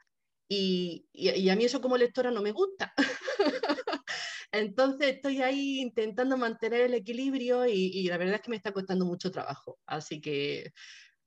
y, 0.48 1.06
a 1.50 1.56
mí 1.56 1.64
eso 1.64 1.80
como 1.80 1.96
lectora 1.96 2.30
no 2.30 2.42
me 2.42 2.52
gusta. 2.52 2.92
Entonces 4.52 5.16
estoy 5.16 5.42
ahí 5.42 5.80
intentando 5.80 6.38
mantener 6.38 6.82
el 6.82 6.94
equilibrio 6.94 7.66
y, 7.66 7.72
y, 7.72 8.08
la 8.08 8.16
verdad 8.16 8.36
es 8.36 8.40
que 8.40 8.50
me 8.50 8.56
está 8.56 8.72
costando 8.72 9.04
mucho 9.04 9.30
trabajo. 9.30 9.78
Así 9.86 10.20
que 10.22 10.72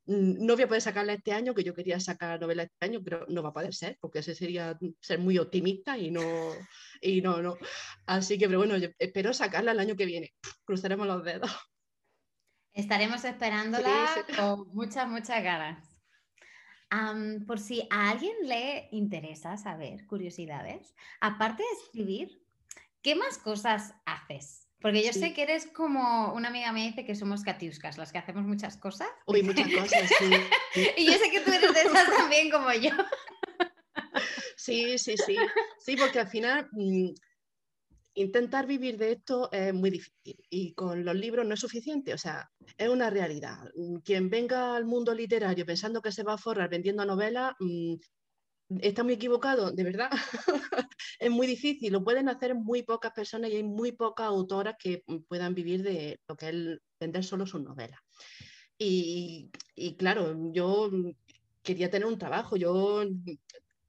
no 0.05 0.56
voy 0.56 0.63
a 0.63 0.67
poder 0.67 0.82
sacarla 0.82 1.13
este 1.13 1.32
año, 1.32 1.54
que 1.54 1.63
yo 1.63 1.73
quería 1.73 1.99
sacar 1.99 2.39
novela 2.39 2.63
este 2.63 2.86
año, 2.86 3.02
pero 3.04 3.25
no 3.30 3.43
va 3.43 3.49
a 3.49 3.54
poder 3.54 3.73
ser, 3.73 3.97
porque 4.02 4.19
ese 4.19 4.36
sería 4.36 4.78
ser 4.99 5.19
muy 5.19 5.38
optimista 5.38 5.97
y 5.97 6.12
no, 6.12 6.21
y 7.02 7.21
no, 7.21 7.41
no. 7.41 7.58
Así 8.06 8.38
que, 8.38 8.47
pero 8.47 8.60
bueno, 8.60 8.75
espero 8.97 9.34
sacarla 9.34 9.71
el 9.71 9.80
año 9.80 9.95
que 9.95 10.06
viene. 10.06 10.34
Cruzaremos 10.65 11.08
los 11.08 11.23
dedos. 11.23 11.52
Estaremos 12.73 13.23
esperándola 13.25 14.25
con 14.38 14.67
muchas, 14.73 15.08
muchas 15.08 15.43
ganas. 15.43 15.99
por 17.45 17.60
si 17.60 17.88
a 17.89 18.10
alguien 18.10 18.36
le 18.43 18.88
interesa 18.91 19.58
saber 19.58 20.06
curiosidades, 20.08 20.95
aparte 21.19 21.63
de 21.63 21.84
escribir, 21.84 22.41
¿qué 23.02 23.15
más 23.15 23.38
cosas 23.38 23.93
haces? 24.06 24.70
Porque 24.82 25.04
yo 25.04 25.13
sé 25.13 25.34
que 25.34 25.44
eres 25.44 25.67
como 25.67 26.34
una 26.34 26.50
amiga 26.50 26.72
me 26.72 26.88
dice 26.88 27.06
que 27.06 27.13
somos 27.15 27.44
catiuscas, 27.44 27.98
las 28.00 28.12
que 28.12 28.17
hacemos 28.17 28.44
muchas 28.44 28.78
cosas. 28.78 29.08
Uy, 29.28 29.44
muchas 29.44 29.67
cosas, 29.72 30.10
sí. 30.17 30.32
y 30.98 31.06
yo 31.06 31.13
sé 31.13 31.30
que 31.30 31.41
tú 31.41 31.52
eres 31.52 31.74
de 31.74 31.82
esas 31.82 32.10
también 32.17 32.50
como 32.50 32.74
yo. 32.74 32.91
sí, 34.56 34.98
sí, 34.98 35.15
sí. 35.17 35.38
Sí, 35.78 35.96
porque 35.96 36.20
al 36.20 36.28
final 36.28 36.67
mm, 36.72 37.10
intentar 38.15 38.65
vivir 38.65 38.98
de 38.98 39.12
esto 39.13 39.52
es 39.52 39.72
muy 39.72 39.91
difícil 39.91 40.44
y 40.50 40.74
con 40.74 41.06
los 41.06 41.15
libros 41.15 41.46
no 41.46 41.54
es 41.54 41.60
suficiente. 41.60 42.15
O 42.15 42.17
sea, 42.17 42.50
es 42.76 42.89
una 42.89 43.12
realidad. 43.12 43.60
Quien 44.04 44.30
venga 44.32 44.76
al 44.76 44.86
mundo 44.86 45.13
literario 45.13 45.65
pensando 45.65 46.02
que 46.02 46.12
se 46.12 46.24
va 46.24 46.34
a 46.34 46.39
forrar 46.39 46.70
vendiendo 46.70 47.06
novelas, 47.06 47.54
mm, 47.60 47.96
está 48.79 49.03
muy 49.03 49.13
equivocado, 49.13 49.71
de 49.71 49.84
verdad. 49.84 50.10
es 51.19 51.31
muy 51.31 51.47
difícil, 51.47 51.91
lo 51.91 52.03
pueden 52.03 52.29
hacer 52.29 52.55
muy 52.55 52.84
pocas 52.84 53.12
personas 53.12 53.51
y 53.51 53.57
hay 53.57 53.63
muy 53.63 53.91
pocas 53.91 54.27
autoras 54.27 54.75
que 54.79 55.03
puedan 55.27 55.53
vivir 55.53 55.84
de 55.84 56.19
lo 56.27 56.36
que 56.36 56.49
es 56.49 56.79
vender 56.99 57.23
solo 57.23 57.45
sus 57.45 57.62
novelas. 57.62 57.99
Y, 58.84 59.51
claro, 59.97 60.36
yo 60.51 60.89
quería 61.62 61.91
tener 61.91 62.07
un 62.07 62.17
trabajo, 62.17 62.57
yo 62.57 63.03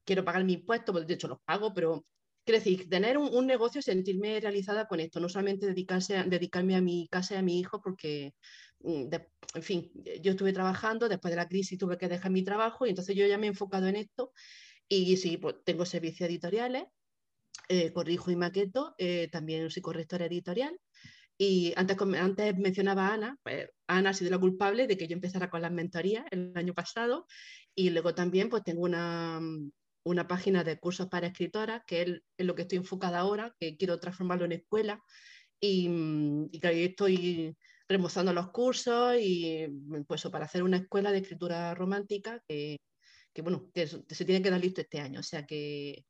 quiero 0.05 0.23
pagar 0.23 0.43
mis 0.43 0.57
impuestos, 0.59 0.93
pues, 0.93 1.07
de 1.07 1.15
hecho 1.15 1.27
los 1.27 1.39
pago, 1.43 1.73
pero 1.73 2.05
quiero 2.45 2.59
decir, 2.59 2.87
tener 2.89 3.17
un, 3.17 3.47
negocio 3.47 3.79
y 3.79 3.81
sentirme 3.81 4.39
realizada 4.39 4.87
con 4.87 4.99
esto, 4.99 5.19
no 5.19 5.29
solamente 5.29 5.65
dedicarse 5.65 6.23
dedicarme 6.25 6.75
a 6.75 6.81
mi 6.81 7.07
casa 7.09 7.33
y 7.33 7.37
a 7.37 7.41
mi 7.41 7.59
hijo, 7.59 7.81
porque, 7.81 8.35
mm, 8.81 9.07
en 9.55 9.63
fin, 9.63 9.91
yo 10.21 10.31
estuve 10.33 10.53
trabajando, 10.53 11.09
después 11.09 11.31
de 11.31 11.37
la 11.37 11.47
crisis 11.47 11.79
tuve 11.79 11.97
que 11.97 12.07
dejar 12.07 12.31
mi 12.31 12.43
trabajo 12.43 12.85
y 12.85 12.89
entonces 12.89 13.15
yo 13.15 13.25
ya 13.25 13.39
me 13.39 13.47
he 13.47 13.49
enfocado 13.49 13.87
en 13.87 13.95
esto 13.95 14.31
y 14.87 15.17
sí, 15.17 15.37
pues 15.37 15.55
tengo 15.63 15.85
servicios 15.85 16.29
editoriales, 16.29 16.85
eh, 17.69 17.93
corrijo 17.93 18.31
y 18.31 18.35
maqueto, 18.35 18.93
eh, 18.97 19.29
también 19.31 19.69
soy 19.69 19.81
correctora 19.81 20.25
editorial. 20.25 20.77
Y 21.37 21.73
antes, 21.75 21.97
antes 22.19 22.57
mencionaba 22.57 23.07
a 23.07 23.13
Ana, 23.13 23.37
pues 23.43 23.69
Ana 23.87 24.11
ha 24.11 24.13
sido 24.13 24.31
la 24.31 24.39
culpable 24.39 24.85
de 24.85 24.97
que 24.97 25.07
yo 25.07 25.13
empezara 25.13 25.49
con 25.49 25.61
las 25.61 25.71
mentorías 25.71 26.25
el 26.31 26.53
año 26.55 26.73
pasado. 26.73 27.25
Y 27.75 27.89
luego 27.89 28.13
también 28.13 28.49
pues 28.49 28.63
tengo 28.63 28.81
una, 28.83 29.39
una 30.03 30.27
página 30.27 30.63
de 30.63 30.79
cursos 30.79 31.07
para 31.07 31.27
escritoras, 31.27 31.81
que 31.87 32.01
es, 32.01 32.07
en 32.37 32.47
lo 32.47 32.55
que 32.55 32.63
estoy 32.63 32.77
enfocada 32.77 33.19
ahora, 33.19 33.55
que 33.59 33.77
quiero 33.77 33.99
transformarlo 33.99 34.45
en 34.45 34.53
escuela. 34.53 35.01
Y, 35.59 35.87
y 36.51 36.59
estoy 36.63 37.55
remozando 37.87 38.33
los 38.33 38.51
cursos 38.51 39.15
y 39.19 39.65
pues 40.07 40.23
para 40.23 40.45
hacer 40.45 40.63
una 40.63 40.77
escuela 40.77 41.11
de 41.11 41.19
escritura 41.19 41.73
romántica 41.73 42.41
que, 42.47 42.77
que 43.33 43.41
bueno, 43.41 43.69
que 43.73 43.87
se 43.87 44.25
tiene 44.25 44.41
que 44.41 44.51
dar 44.51 44.61
listo 44.61 44.81
este 44.81 44.99
año. 44.99 45.19
O 45.19 45.23
sea 45.23 45.45
que, 45.45 46.05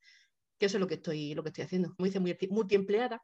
eso 0.60 0.78
es 0.78 0.82
lo 0.82 0.88
que 0.88 0.96
estoy, 0.96 1.34
lo 1.34 1.44
que 1.44 1.50
estoy 1.50 1.66
haciendo. 1.66 1.94
Como 1.96 2.06
dice, 2.06 2.20
multiempleada. 2.50 3.22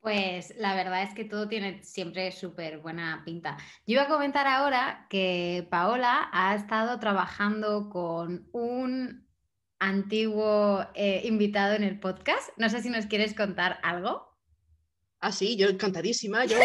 Pues 0.00 0.54
la 0.56 0.74
verdad 0.76 1.02
es 1.02 1.14
que 1.14 1.24
todo 1.24 1.48
tiene 1.48 1.82
siempre 1.82 2.30
súper 2.30 2.78
buena 2.78 3.22
pinta. 3.24 3.56
Yo 3.86 3.94
iba 3.94 4.02
a 4.02 4.08
comentar 4.08 4.46
ahora 4.46 5.06
que 5.10 5.66
Paola 5.70 6.28
ha 6.32 6.54
estado 6.54 7.00
trabajando 7.00 7.90
con 7.90 8.48
un 8.52 9.26
antiguo 9.80 10.86
eh, 10.94 11.22
invitado 11.24 11.74
en 11.74 11.82
el 11.82 11.98
podcast. 11.98 12.50
No 12.56 12.68
sé 12.68 12.82
si 12.82 12.90
nos 12.90 13.06
quieres 13.06 13.34
contar 13.34 13.80
algo. 13.82 14.35
Ah, 15.26 15.32
sí, 15.32 15.56
yo 15.56 15.68
encantadísima. 15.68 16.44
Yo, 16.44 16.56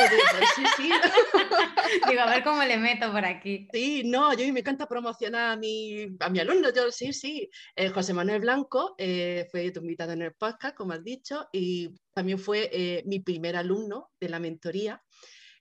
sí, 0.55 0.63
sí. 0.77 0.89
Digo, 2.07 2.21
a 2.21 2.29
ver 2.29 2.43
cómo 2.43 2.63
le 2.63 2.77
meto 2.77 3.11
por 3.11 3.25
aquí. 3.25 3.67
Sí, 3.73 4.03
no, 4.05 4.33
yo 4.33 4.53
me 4.53 4.59
encanta 4.59 4.85
promocionar 4.87 5.53
a 5.53 5.55
mi, 5.55 6.15
a 6.19 6.29
mi 6.29 6.39
alumno. 6.41 6.69
Yo, 6.71 6.91
sí, 6.91 7.11
sí. 7.11 7.49
Eh, 7.75 7.89
José 7.89 8.13
Manuel 8.13 8.41
Blanco 8.41 8.93
eh, 8.99 9.47
fue 9.49 9.71
tu 9.71 9.79
invitado 9.79 10.11
en 10.11 10.21
el 10.21 10.35
podcast, 10.35 10.75
como 10.75 10.93
has 10.93 11.03
dicho, 11.03 11.47
y 11.51 11.89
también 12.13 12.37
fue 12.37 12.69
eh, 12.71 13.03
mi 13.07 13.19
primer 13.19 13.55
alumno 13.55 14.11
de 14.19 14.29
la 14.29 14.37
mentoría. 14.37 15.01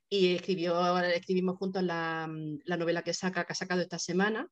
Y 0.07 0.35
escribió, 0.35 0.99
escribimos 0.99 1.57
juntos 1.57 1.83
la, 1.83 2.29
la 2.67 2.77
novela 2.77 3.01
que, 3.01 3.15
saca, 3.15 3.47
que 3.47 3.55
ha 3.55 3.57
sacado 3.57 3.81
esta 3.81 3.99
semana, 3.99 4.47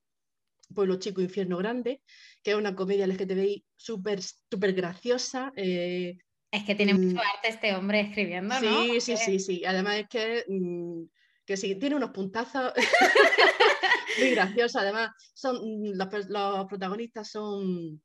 Pueblo 0.74 0.98
Chico, 0.98 1.20
Infierno 1.20 1.58
Grande, 1.58 2.02
que 2.42 2.52
es 2.52 2.56
una 2.56 2.74
comedia 2.74 3.06
LGTBI 3.06 3.66
súper 3.76 4.22
súper 4.22 4.72
graciosa. 4.72 5.52
Es 6.50 6.64
que 6.64 6.74
tiene 6.74 6.94
mucho 6.94 7.16
mm. 7.16 7.18
arte 7.18 7.48
este 7.48 7.74
hombre 7.74 8.00
escribiendo, 8.00 8.58
¿no? 8.60 8.82
Sí, 8.84 9.00
sí, 9.00 9.16
sí, 9.16 9.38
sí. 9.38 9.64
Además 9.64 9.96
es 9.96 10.08
que, 10.08 10.44
mm, 10.48 11.02
que 11.44 11.56
sí, 11.56 11.74
tiene 11.74 11.96
unos 11.96 12.10
puntazos 12.10 12.72
muy 14.18 14.30
graciosos. 14.30 14.76
Además, 14.76 15.10
son, 15.34 15.56
mm, 15.56 15.92
los, 15.96 16.66
protagonistas 16.66 17.30
son 17.30 18.00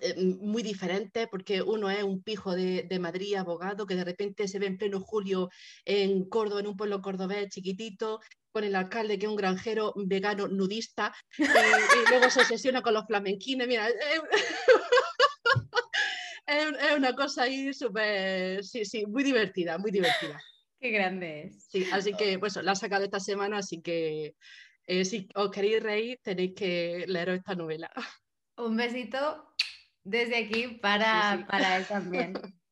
eh, 0.00 0.14
muy 0.40 0.62
diferentes, 0.62 1.28
porque 1.28 1.62
uno 1.62 1.88
es 1.88 2.02
un 2.02 2.22
pijo 2.22 2.54
de, 2.54 2.98
Madrid, 2.98 3.34
abogado, 3.34 3.86
que 3.86 3.94
de 3.94 4.04
repente 4.04 4.48
se 4.48 4.58
ve 4.58 4.66
en 4.66 4.78
pleno 4.78 5.00
julio 5.00 5.48
en 5.84 6.28
Córdoba, 6.28 6.60
en 6.60 6.66
un 6.66 6.76
pueblo 6.76 7.00
cordobés 7.00 7.48
chiquitito, 7.50 8.20
con 8.50 8.64
el 8.64 8.74
alcalde 8.74 9.18
que 9.18 9.26
es 9.26 9.30
un 9.30 9.36
granjero 9.36 9.92
vegano 9.96 10.48
nudista, 10.48 11.14
y, 11.38 11.44
luego 12.10 12.28
se 12.28 12.40
obsesiona 12.40 12.82
con 12.82 12.94
los 12.94 13.06
flamenquines. 13.06 13.68
Mira, 13.68 13.86
es, 16.52 16.96
una 16.96 17.14
cosa 17.14 17.44
ahí 17.44 17.72
súper, 17.72 18.64
sí, 18.64 18.84
sí, 18.84 19.04
muy 19.06 19.22
divertida, 19.22 19.78
muy 19.78 19.90
divertida. 19.90 20.40
Qué 20.80 20.90
grande 20.90 21.44
es. 21.44 21.66
Sí, 21.70 21.86
así 21.92 22.12
que, 22.14 22.38
pues, 22.38 22.56
la 22.56 22.72
ha 22.72 22.74
sacado 22.74 23.04
esta 23.04 23.20
semana, 23.20 23.58
así 23.58 23.80
que 23.80 24.34
eh, 24.86 25.04
si 25.04 25.28
os 25.34 25.50
queréis 25.50 25.82
reír, 25.82 26.18
tenéis 26.22 26.54
que 26.54 27.04
leer 27.06 27.28
esta 27.30 27.54
novela. 27.54 27.90
Un 28.56 28.76
besito 28.76 29.54
desde 30.04 30.36
aquí 30.36 30.78
para, 30.80 31.46
para 31.48 31.78
él 31.78 31.86
también. 31.86 32.34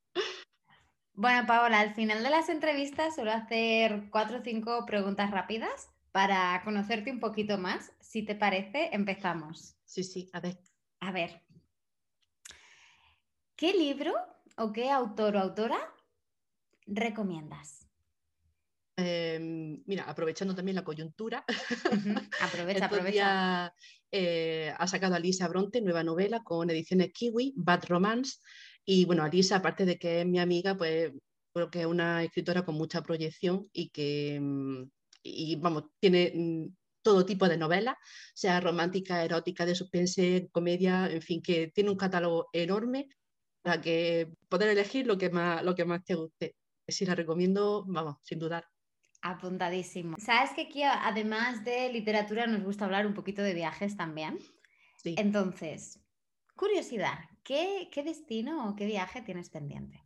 Bueno, 1.13 1.47
Paola, 1.47 1.81
al 1.81 1.95
final 1.95 2.23
de 2.23 2.31
las 2.31 2.49
entrevistas 2.49 3.15
suelo 3.15 3.31
hacer 3.31 4.09
cuatro 4.11 4.39
o 4.39 4.43
cinco 4.43 4.87
preguntas 4.87 5.31
rápidas 5.31 5.91
para 6.13 6.63
conocerte 6.65 7.11
un 7.11 7.21
poquito 7.21 7.59
más. 7.59 7.93
Si 8.01 8.23
te 8.25 8.35
parece, 8.35 8.89
empezamos. 8.93 9.77
Sí, 9.85 10.03
sí, 10.03 10.31
a 10.33 10.41
ver. 10.41 10.59
A 11.01 11.13
ver. 11.13 11.43
¿Qué 13.61 13.75
libro 13.75 14.15
o 14.57 14.73
qué 14.73 14.89
autor 14.89 15.37
o 15.37 15.39
autora 15.39 15.77
recomiendas? 16.87 17.87
Em, 18.97 19.83
mira, 19.85 20.05
aprovechando 20.05 20.55
también 20.55 20.77
la 20.77 20.83
coyuntura, 20.83 21.45
aprovecha, 22.41 22.87
aprovecha. 22.87 23.75
Eh, 24.11 24.73
ha 24.75 24.87
sacado 24.87 25.15
a 25.15 25.19
Lisa 25.19 25.47
Bronte, 25.47 25.83
nueva 25.83 26.03
novela 26.03 26.41
con 26.43 26.71
ediciones 26.71 27.13
Kiwi, 27.13 27.53
Bad 27.55 27.85
Romance. 27.87 28.39
Y 28.87 29.05
bueno, 29.05 29.25
Alisa, 29.25 29.57
aparte 29.57 29.85
de 29.85 29.99
que 29.99 30.23
es 30.23 30.27
mi 30.27 30.39
amiga, 30.39 30.75
pues 30.75 31.13
creo 31.53 31.71
que 31.71 31.81
es 31.81 31.87
una 31.87 32.25
escritora 32.25 32.65
con 32.65 32.77
mucha 32.77 33.03
proyección 33.03 33.69
y 33.75 33.91
que, 33.91 34.39
mm, 34.41 34.91
y, 35.23 35.57
vamos, 35.57 35.85
tiene 36.01 36.33
mm, 36.35 36.75
todo 37.03 37.27
tipo 37.27 37.47
de 37.47 37.59
novelas, 37.59 37.97
sea 38.33 38.59
romántica, 38.59 39.23
erótica, 39.23 39.67
de 39.67 39.75
suspense, 39.75 40.49
comedia, 40.51 41.11
en 41.13 41.21
fin, 41.21 41.43
que 41.43 41.71
tiene 41.75 41.91
un 41.91 41.99
catálogo 41.99 42.49
enorme 42.55 43.07
para 43.63 43.81
que 43.81 44.33
poder 44.49 44.69
elegir 44.71 45.07
lo 45.07 45.19
que 45.19 45.31
más, 45.31 45.63
lo 45.63 45.75
que 45.75 45.85
más 45.85 46.05
te 46.05 46.15
guste. 46.15 46.57
Si 46.89 47.05
la 47.05 47.15
recomiendo, 47.15 47.85
vamos, 47.87 48.17
sin 48.23 48.39
dudar. 48.39 48.67
Apuntadísimo. 49.23 50.17
Sabes 50.19 50.51
que 50.53 50.63
aquí, 50.63 50.83
además 50.83 51.65
de 51.65 51.93
literatura, 51.93 52.47
nos 52.47 52.63
gusta 52.63 52.87
hablar 52.87 53.07
un 53.07 53.15
poquito 53.15 53.43
de 53.43 53.55
viajes 53.55 53.97
también. 53.97 54.39
Sí. 54.97 55.15
Entonces, 55.19 56.01
curiosidad, 56.57 57.19
¿qué, 57.45 57.89
destino 58.05 58.69
o 58.69 58.77
qué 58.77 58.87
viaje 58.87 59.23
tienes 59.23 59.51
pendiente? 59.51 60.03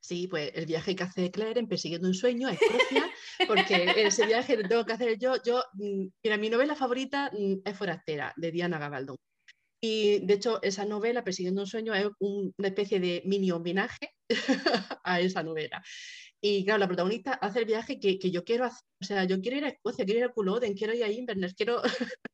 Sí, 0.00 0.26
pues 0.26 0.50
el 0.54 0.66
viaje 0.66 0.96
que 0.96 1.04
hace 1.04 1.30
Claire 1.30 1.60
en 1.60 1.68
Persiguiendo 1.68 2.08
un 2.08 2.14
sueño 2.14 2.48
a 2.48 2.52
Escocia, 2.52 3.10
porque 3.46 3.92
ese 3.96 4.26
viaje 4.26 4.56
lo 4.56 4.68
tengo 4.68 4.84
que 4.84 4.94
hacer 4.94 5.18
yo. 5.18 5.34
Yo, 5.44 5.62
mm, 5.74 6.06
mira, 6.24 6.36
mi 6.38 6.50
novela 6.50 6.74
favorita 6.74 7.30
mm, 7.32 7.60
es 7.64 7.76
Forastera, 7.76 8.32
de 8.36 8.50
Diana 8.50 8.78
Gabaldón. 8.78 9.16
Y 9.80 10.20
de 10.26 10.34
hecho, 10.34 10.62
esa 10.62 10.84
novela, 10.84 11.24
Persiguiendo 11.24 11.62
un 11.62 11.66
sueño, 11.66 11.94
es 11.94 12.06
una 12.18 12.68
especie 12.68 13.00
de 13.00 13.22
mini 13.24 13.50
homenaje 13.50 14.14
a 15.04 15.20
esa 15.20 15.42
novela. 15.42 15.82
Y 16.42 16.64
claro, 16.64 16.78
la 16.78 16.86
protagonista 16.86 17.32
hace 17.32 17.60
el 17.60 17.64
viaje 17.66 17.98
que, 17.98 18.18
yo 18.30 18.44
quiero 18.44 18.64
hacer. 18.64 18.86
O 19.00 19.04
sea, 19.04 19.24
yo 19.24 19.40
quiero 19.40 19.58
ir 19.58 19.64
a 19.64 19.68
Escocia, 19.68 20.04
quiero 20.04 20.20
ir 20.20 20.26
a 20.26 20.32
Culloden, 20.32 20.74
quiero 20.74 20.94
ir 20.94 21.04
a 21.04 21.10
Inverness, 21.10 21.54
quiero, 21.54 21.82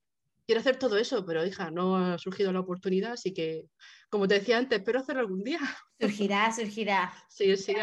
quiero 0.46 0.60
hacer 0.60 0.76
todo 0.78 0.96
eso, 0.96 1.24
pero 1.24 1.44
hija, 1.44 1.70
no 1.70 1.96
ha 1.96 2.18
surgido 2.18 2.52
la 2.52 2.60
oportunidad, 2.60 3.12
así 3.12 3.32
que, 3.32 3.66
como 4.08 4.28
te 4.28 4.34
decía 4.34 4.58
antes, 4.58 4.78
espero 4.78 5.00
hacerlo 5.00 5.20
algún 5.20 5.42
día. 5.42 5.60
Surgirá, 6.00 6.52
surgirá. 6.52 7.12
Sí, 7.28 7.56
sí. 7.56 7.74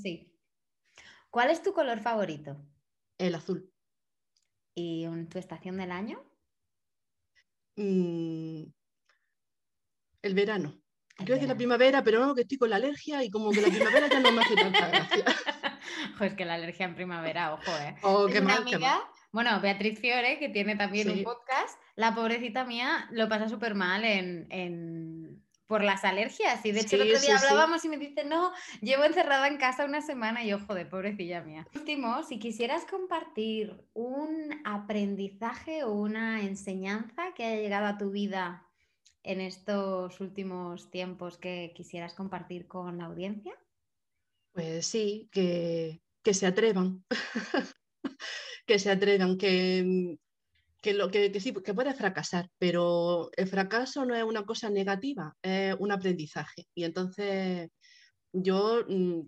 sí. 0.00 0.32
¿Cuál 1.30 1.50
es 1.50 1.62
tu 1.62 1.72
color 1.72 2.00
favorito? 2.00 2.56
El 3.18 3.34
azul. 3.34 3.70
¿Y 4.74 5.06
tu 5.30 5.38
estación 5.38 5.78
del 5.78 5.90
año? 5.90 6.22
Mm, 7.76 8.64
el 10.22 10.34
verano. 10.34 10.80
Quiero 11.16 11.34
decir 11.34 11.48
la 11.48 11.56
primavera, 11.56 12.04
pero 12.04 12.20
no, 12.20 12.34
que 12.34 12.42
estoy 12.42 12.58
con 12.58 12.68
la 12.68 12.76
alergia 12.76 13.24
y 13.24 13.30
como 13.30 13.50
que 13.50 13.62
la 13.62 13.68
primavera 13.68 14.06
ya 14.08 14.20
no 14.20 14.32
me 14.32 14.42
hace 14.42 14.54
tanta 14.54 14.88
gracia. 14.88 15.24
es 16.20 16.34
que 16.34 16.44
la 16.44 16.54
alergia 16.54 16.84
en 16.84 16.94
primavera, 16.94 17.54
ojo, 17.54 17.70
¿eh? 17.80 17.96
Oh, 18.02 18.26
qué 18.26 18.42
mal, 18.42 18.64
Bueno, 19.32 19.58
Beatriz 19.60 19.98
Fiore, 19.98 20.38
que 20.38 20.50
tiene 20.50 20.76
también 20.76 21.10
un 21.10 21.22
podcast, 21.22 21.80
la 21.94 22.14
pobrecita 22.14 22.64
mía 22.64 23.08
lo 23.12 23.28
pasa 23.30 23.48
súper 23.48 23.74
mal 23.74 24.04
en, 24.04 25.42
por 25.66 25.82
las 25.82 26.04
alergias. 26.04 26.64
Y 26.66 26.72
de 26.72 26.80
hecho, 26.80 26.96
el 26.96 27.10
otro 27.10 27.18
día 27.18 27.38
hablábamos 27.38 27.82
y 27.86 27.88
me 27.88 27.96
dice, 27.96 28.24
no, 28.24 28.52
llevo 28.82 29.04
encerrada 29.04 29.48
en 29.48 29.56
casa 29.56 29.86
una 29.86 30.02
semana 30.02 30.44
y 30.44 30.52
ojo 30.52 30.74
de 30.74 30.84
pobrecilla 30.84 31.42
mía. 31.42 31.66
Último, 31.74 32.24
si 32.24 32.38
quisieras 32.38 32.84
compartir 32.84 33.74
un 33.94 34.60
aprendizaje 34.64 35.82
o 35.82 35.92
una 35.92 36.42
enseñanza 36.42 37.32
que 37.34 37.44
haya 37.44 37.62
llegado 37.62 37.86
a 37.86 37.96
tu 37.96 38.10
vida 38.10 38.65
en 39.26 39.40
estos 39.40 40.20
últimos 40.20 40.90
tiempos 40.90 41.36
que 41.36 41.72
quisieras 41.74 42.14
compartir 42.14 42.66
con 42.66 42.98
la 42.98 43.06
audiencia? 43.06 43.52
Pues 44.52 44.86
sí, 44.86 45.28
que, 45.32 46.00
se 46.32 46.46
atrevan, 46.46 47.04
que 48.66 48.78
se 48.78 48.90
atrevan, 48.90 49.36
que, 49.36 50.16
que, 50.80 50.94
lo, 50.94 51.10
que, 51.10 51.38
sí, 51.40 51.52
que 51.52 51.74
puede 51.74 51.92
fracasar, 51.92 52.48
pero 52.56 53.28
el 53.36 53.48
fracaso 53.48 54.06
no 54.06 54.14
es 54.14 54.22
una 54.22 54.44
cosa 54.44 54.70
negativa, 54.70 55.36
es 55.42 55.74
un 55.78 55.92
aprendizaje. 55.92 56.66
Y 56.74 56.84
entonces 56.84 57.68
yo 58.32 58.84
mm, 58.88 59.22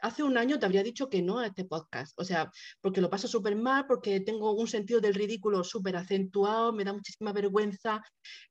hace 0.00 0.22
un 0.22 0.36
año 0.38 0.58
te 0.58 0.66
habría 0.66 0.82
dicho 0.82 1.08
que 1.08 1.22
no 1.22 1.38
a 1.38 1.46
este 1.46 1.64
podcast, 1.64 2.18
o 2.18 2.24
sea, 2.24 2.50
porque 2.80 3.00
lo 3.00 3.10
paso 3.10 3.28
súper 3.28 3.56
mal, 3.56 3.86
porque 3.86 4.20
tengo 4.20 4.52
un 4.52 4.68
sentido 4.68 5.00
del 5.00 5.14
ridículo 5.14 5.64
súper 5.64 5.96
acentuado, 5.96 6.72
me 6.72 6.84
da 6.84 6.92
muchísima 6.92 7.32
vergüenza 7.32 8.02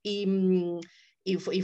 y, 0.02 0.26
mm, 0.26 0.80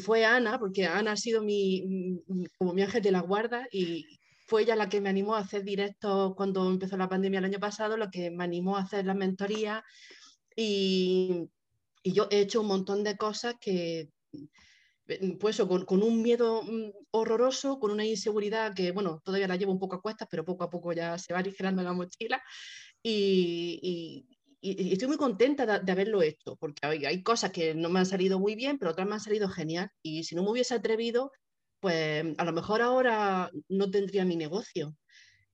fue, 0.01 0.25
Ana, 0.25 0.59
porque 0.59 0.85
Ana 0.85 1.13
ha 1.13 1.17
sido 1.17 1.41
mi, 1.41 1.83
mm, 2.27 2.43
como 2.57 2.73
mi 2.73 2.81
ángel 2.81 3.01
de 3.01 3.11
la 3.11 3.21
guarda 3.21 3.67
y 3.71 4.05
fue 4.45 4.63
ella 4.63 4.75
la 4.75 4.89
que 4.89 5.01
me 5.01 5.09
animó 5.09 5.35
a 5.35 5.39
hacer 5.39 5.63
directos 5.63 6.35
cuando 6.35 6.69
empezó 6.69 6.97
la 6.97 7.09
pandemia 7.09 7.39
el 7.39 7.45
año 7.45 7.59
pasado, 7.59 7.95
lo 7.97 8.11
que 8.11 8.29
me 8.29 8.43
animó 8.43 8.77
a 8.77 8.81
hacer 8.81 9.05
la 9.05 9.13
mentoría 9.13 9.83
y 10.55 11.49
yo 12.03 12.27
he 12.29 12.41
hecho 12.41 12.61
un 12.61 12.67
montón 12.67 13.03
de 13.03 13.15
cosas 13.17 13.55
que 13.59 14.09
Mm, 15.21 15.37
pues 15.37 15.57
con, 15.59 16.03
un 16.03 16.21
miedo 16.21 16.63
mm, 16.63 16.91
horroroso, 17.11 17.79
con 17.79 17.91
una 17.91 18.05
inseguridad 18.05 18.73
que, 18.73 18.91
bueno, 18.91 19.21
todavía 19.23 19.47
la 19.47 19.55
llevo 19.55 19.71
un 19.71 19.79
poco 19.79 19.95
a 19.95 20.01
cuestas, 20.01 20.27
pero 20.29 20.45
poco 20.45 20.63
a 20.63 20.69
poco 20.69 20.93
ya 20.93 21.17
se 21.17 21.33
va 21.33 21.39
aligerando 21.39 21.83
la 21.83 21.93
mochila. 21.93 22.41
Y, 23.01 24.27
estoy 24.61 25.07
muy 25.09 25.17
contenta 25.17 25.65
de, 25.79 25.91
haberlo 25.91 26.21
hecho, 26.21 26.55
porque 26.57 26.85
hay, 26.85 27.23
cosas 27.23 27.51
que 27.51 27.75
no 27.75 27.89
me 27.89 27.99
han 27.99 28.05
salido 28.05 28.39
muy 28.39 28.55
bien, 28.55 28.77
pero 28.79 28.91
otras 28.91 29.07
me 29.07 29.15
han 29.15 29.19
salido 29.19 29.49
genial. 29.49 29.89
Y 30.01 30.23
si 30.23 30.35
no 30.35 30.43
me 30.43 30.51
hubiese 30.51 30.75
atrevido, 30.75 31.31
pues 31.79 32.25
a 32.37 32.45
lo 32.45 32.53
mejor 32.53 32.81
ahora 32.81 33.51
no 33.69 33.91
tendría 33.91 34.25
mi 34.25 34.35
negocio. 34.37 34.95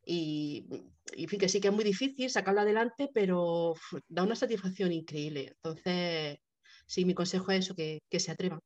Y, 0.05 0.67
en 1.13 1.29
fin, 1.29 1.39
que 1.39 1.49
sí 1.49 1.61
que 1.61 1.69
es 1.69 1.73
muy 1.73 1.83
difícil 1.83 2.29
sacarlo 2.29 2.61
adelante, 2.61 3.09
pero 3.13 3.75
da 4.07 4.23
una 4.23 4.35
satisfacción 4.35 4.91
increíble. 4.91 5.53
Entonces, 5.63 6.39
sí, 6.87 7.05
mi 7.05 7.13
consejo 7.15 7.51
es 7.51 7.65
eso, 7.65 7.75
que 7.75 8.01
se 8.19 8.31
atrevan 8.31 8.59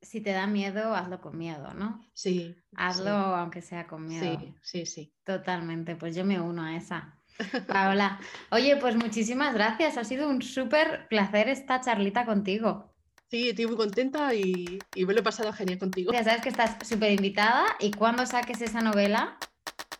si 0.00 0.20
te 0.20 0.32
da 0.32 0.46
miedo, 0.46 0.94
hazlo 0.94 1.20
con 1.20 1.36
miedo, 1.36 1.74
¿no? 1.74 2.00
Sí. 2.14 2.56
Hazlo 2.76 3.10
aunque 3.10 3.62
sea 3.62 3.86
con 3.86 4.06
miedo. 4.06 4.38
Sí, 4.38 4.54
sí, 4.62 4.86
sí. 4.86 5.14
Totalmente, 5.24 5.96
pues 5.96 6.14
yo 6.14 6.24
me 6.24 6.40
uno 6.40 6.62
a 6.62 6.76
esa. 6.76 7.14
Paola, 7.68 8.20
oye, 8.50 8.76
pues 8.76 8.96
muchísimas 8.96 9.54
gracias. 9.54 9.96
Ha 9.96 10.04
sido 10.04 10.28
un 10.28 10.42
súper 10.42 11.06
placer 11.08 11.48
esta 11.48 11.80
charlita 11.80 12.24
contigo. 12.24 12.92
Sí, 13.30 13.50
estoy 13.50 13.66
muy 13.66 13.76
contenta 13.76 14.34
y, 14.34 14.78
y, 14.94 15.04
me 15.04 15.12
lo 15.12 15.20
he 15.20 15.22
pasado 15.22 15.52
genial 15.52 15.78
contigo. 15.78 16.12
Ya 16.12 16.24
sabes 16.24 16.40
que 16.40 16.48
estás 16.48 16.76
súper 16.86 17.12
invitada 17.12 17.66
y 17.78 17.90
cuando 17.90 18.24
saques 18.24 18.62
esa 18.62 18.80
novela, 18.80 19.36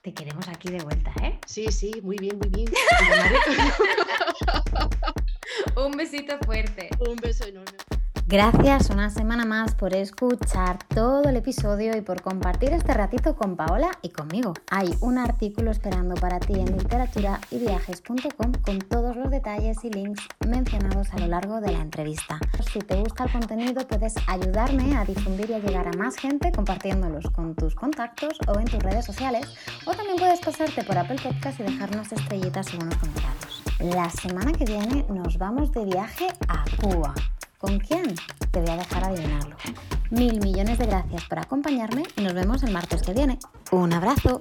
te 0.00 0.14
queremos 0.14 0.48
aquí 0.48 0.70
de 0.70 0.78
vuelta, 0.78 1.12
¿eh? 1.22 1.38
Sí, 1.46 1.66
sí, 1.70 1.92
muy 2.02 2.16
bien, 2.16 2.38
muy 2.38 2.48
bien. 2.48 2.72
un 5.76 5.92
besito 5.92 6.38
fuerte. 6.46 6.88
Un 7.06 7.16
beso 7.16 7.44
enorme. 7.44 7.76
Gracias 8.30 8.90
una 8.90 9.08
semana 9.08 9.46
más 9.46 9.74
por 9.74 9.94
escuchar 9.94 10.78
todo 10.88 11.22
el 11.30 11.36
episodio 11.36 11.96
y 11.96 12.02
por 12.02 12.20
compartir 12.20 12.74
este 12.74 12.92
ratito 12.92 13.34
con 13.34 13.56
Paola 13.56 13.90
y 14.02 14.10
conmigo. 14.10 14.52
Hay 14.70 14.94
un 15.00 15.16
artículo 15.16 15.70
esperando 15.70 16.14
para 16.14 16.38
ti 16.38 16.60
en 16.60 16.76
literaturaYviajes.com 16.76 18.52
con 18.66 18.78
todos 18.80 19.16
los 19.16 19.30
detalles 19.30 19.82
y 19.82 19.88
links 19.88 20.28
mencionados 20.46 21.10
a 21.14 21.20
lo 21.20 21.28
largo 21.28 21.62
de 21.62 21.72
la 21.72 21.80
entrevista. 21.80 22.38
Si 22.70 22.80
te 22.80 22.96
gusta 22.96 23.24
el 23.24 23.32
contenido 23.32 23.88
puedes 23.88 24.14
ayudarme 24.26 24.94
a 24.94 25.06
difundir 25.06 25.48
y 25.48 25.54
a 25.54 25.60
llegar 25.60 25.88
a 25.88 25.96
más 25.96 26.16
gente 26.16 26.52
compartiéndolos 26.52 27.30
con 27.30 27.54
tus 27.54 27.74
contactos 27.74 28.38
o 28.46 28.58
en 28.58 28.66
tus 28.66 28.82
redes 28.82 29.06
sociales 29.06 29.46
o 29.86 29.94
también 29.94 30.18
puedes 30.18 30.40
pasarte 30.40 30.84
por 30.84 30.98
Apple 30.98 31.16
Podcast 31.22 31.60
y 31.60 31.62
dejarnos 31.62 32.12
estrellitas 32.12 32.74
y 32.74 32.76
buenos 32.76 32.96
comentarios. 32.96 33.62
La 33.80 34.10
semana 34.10 34.52
que 34.52 34.66
viene 34.66 35.06
nos 35.08 35.38
vamos 35.38 35.72
de 35.72 35.86
viaje 35.86 36.26
a 36.46 36.62
Cuba. 36.82 37.14
¿Con 37.58 37.80
quién? 37.80 38.14
Te 38.52 38.60
voy 38.60 38.70
a 38.70 38.76
dejar 38.76 39.04
adivinarlo. 39.04 39.56
Mil 40.10 40.40
millones 40.40 40.78
de 40.78 40.86
gracias 40.86 41.24
por 41.24 41.40
acompañarme 41.40 42.04
y 42.16 42.22
nos 42.22 42.32
vemos 42.32 42.62
el 42.62 42.72
martes 42.72 43.02
que 43.02 43.12
viene. 43.12 43.38
Un 43.72 43.92
abrazo. 43.92 44.38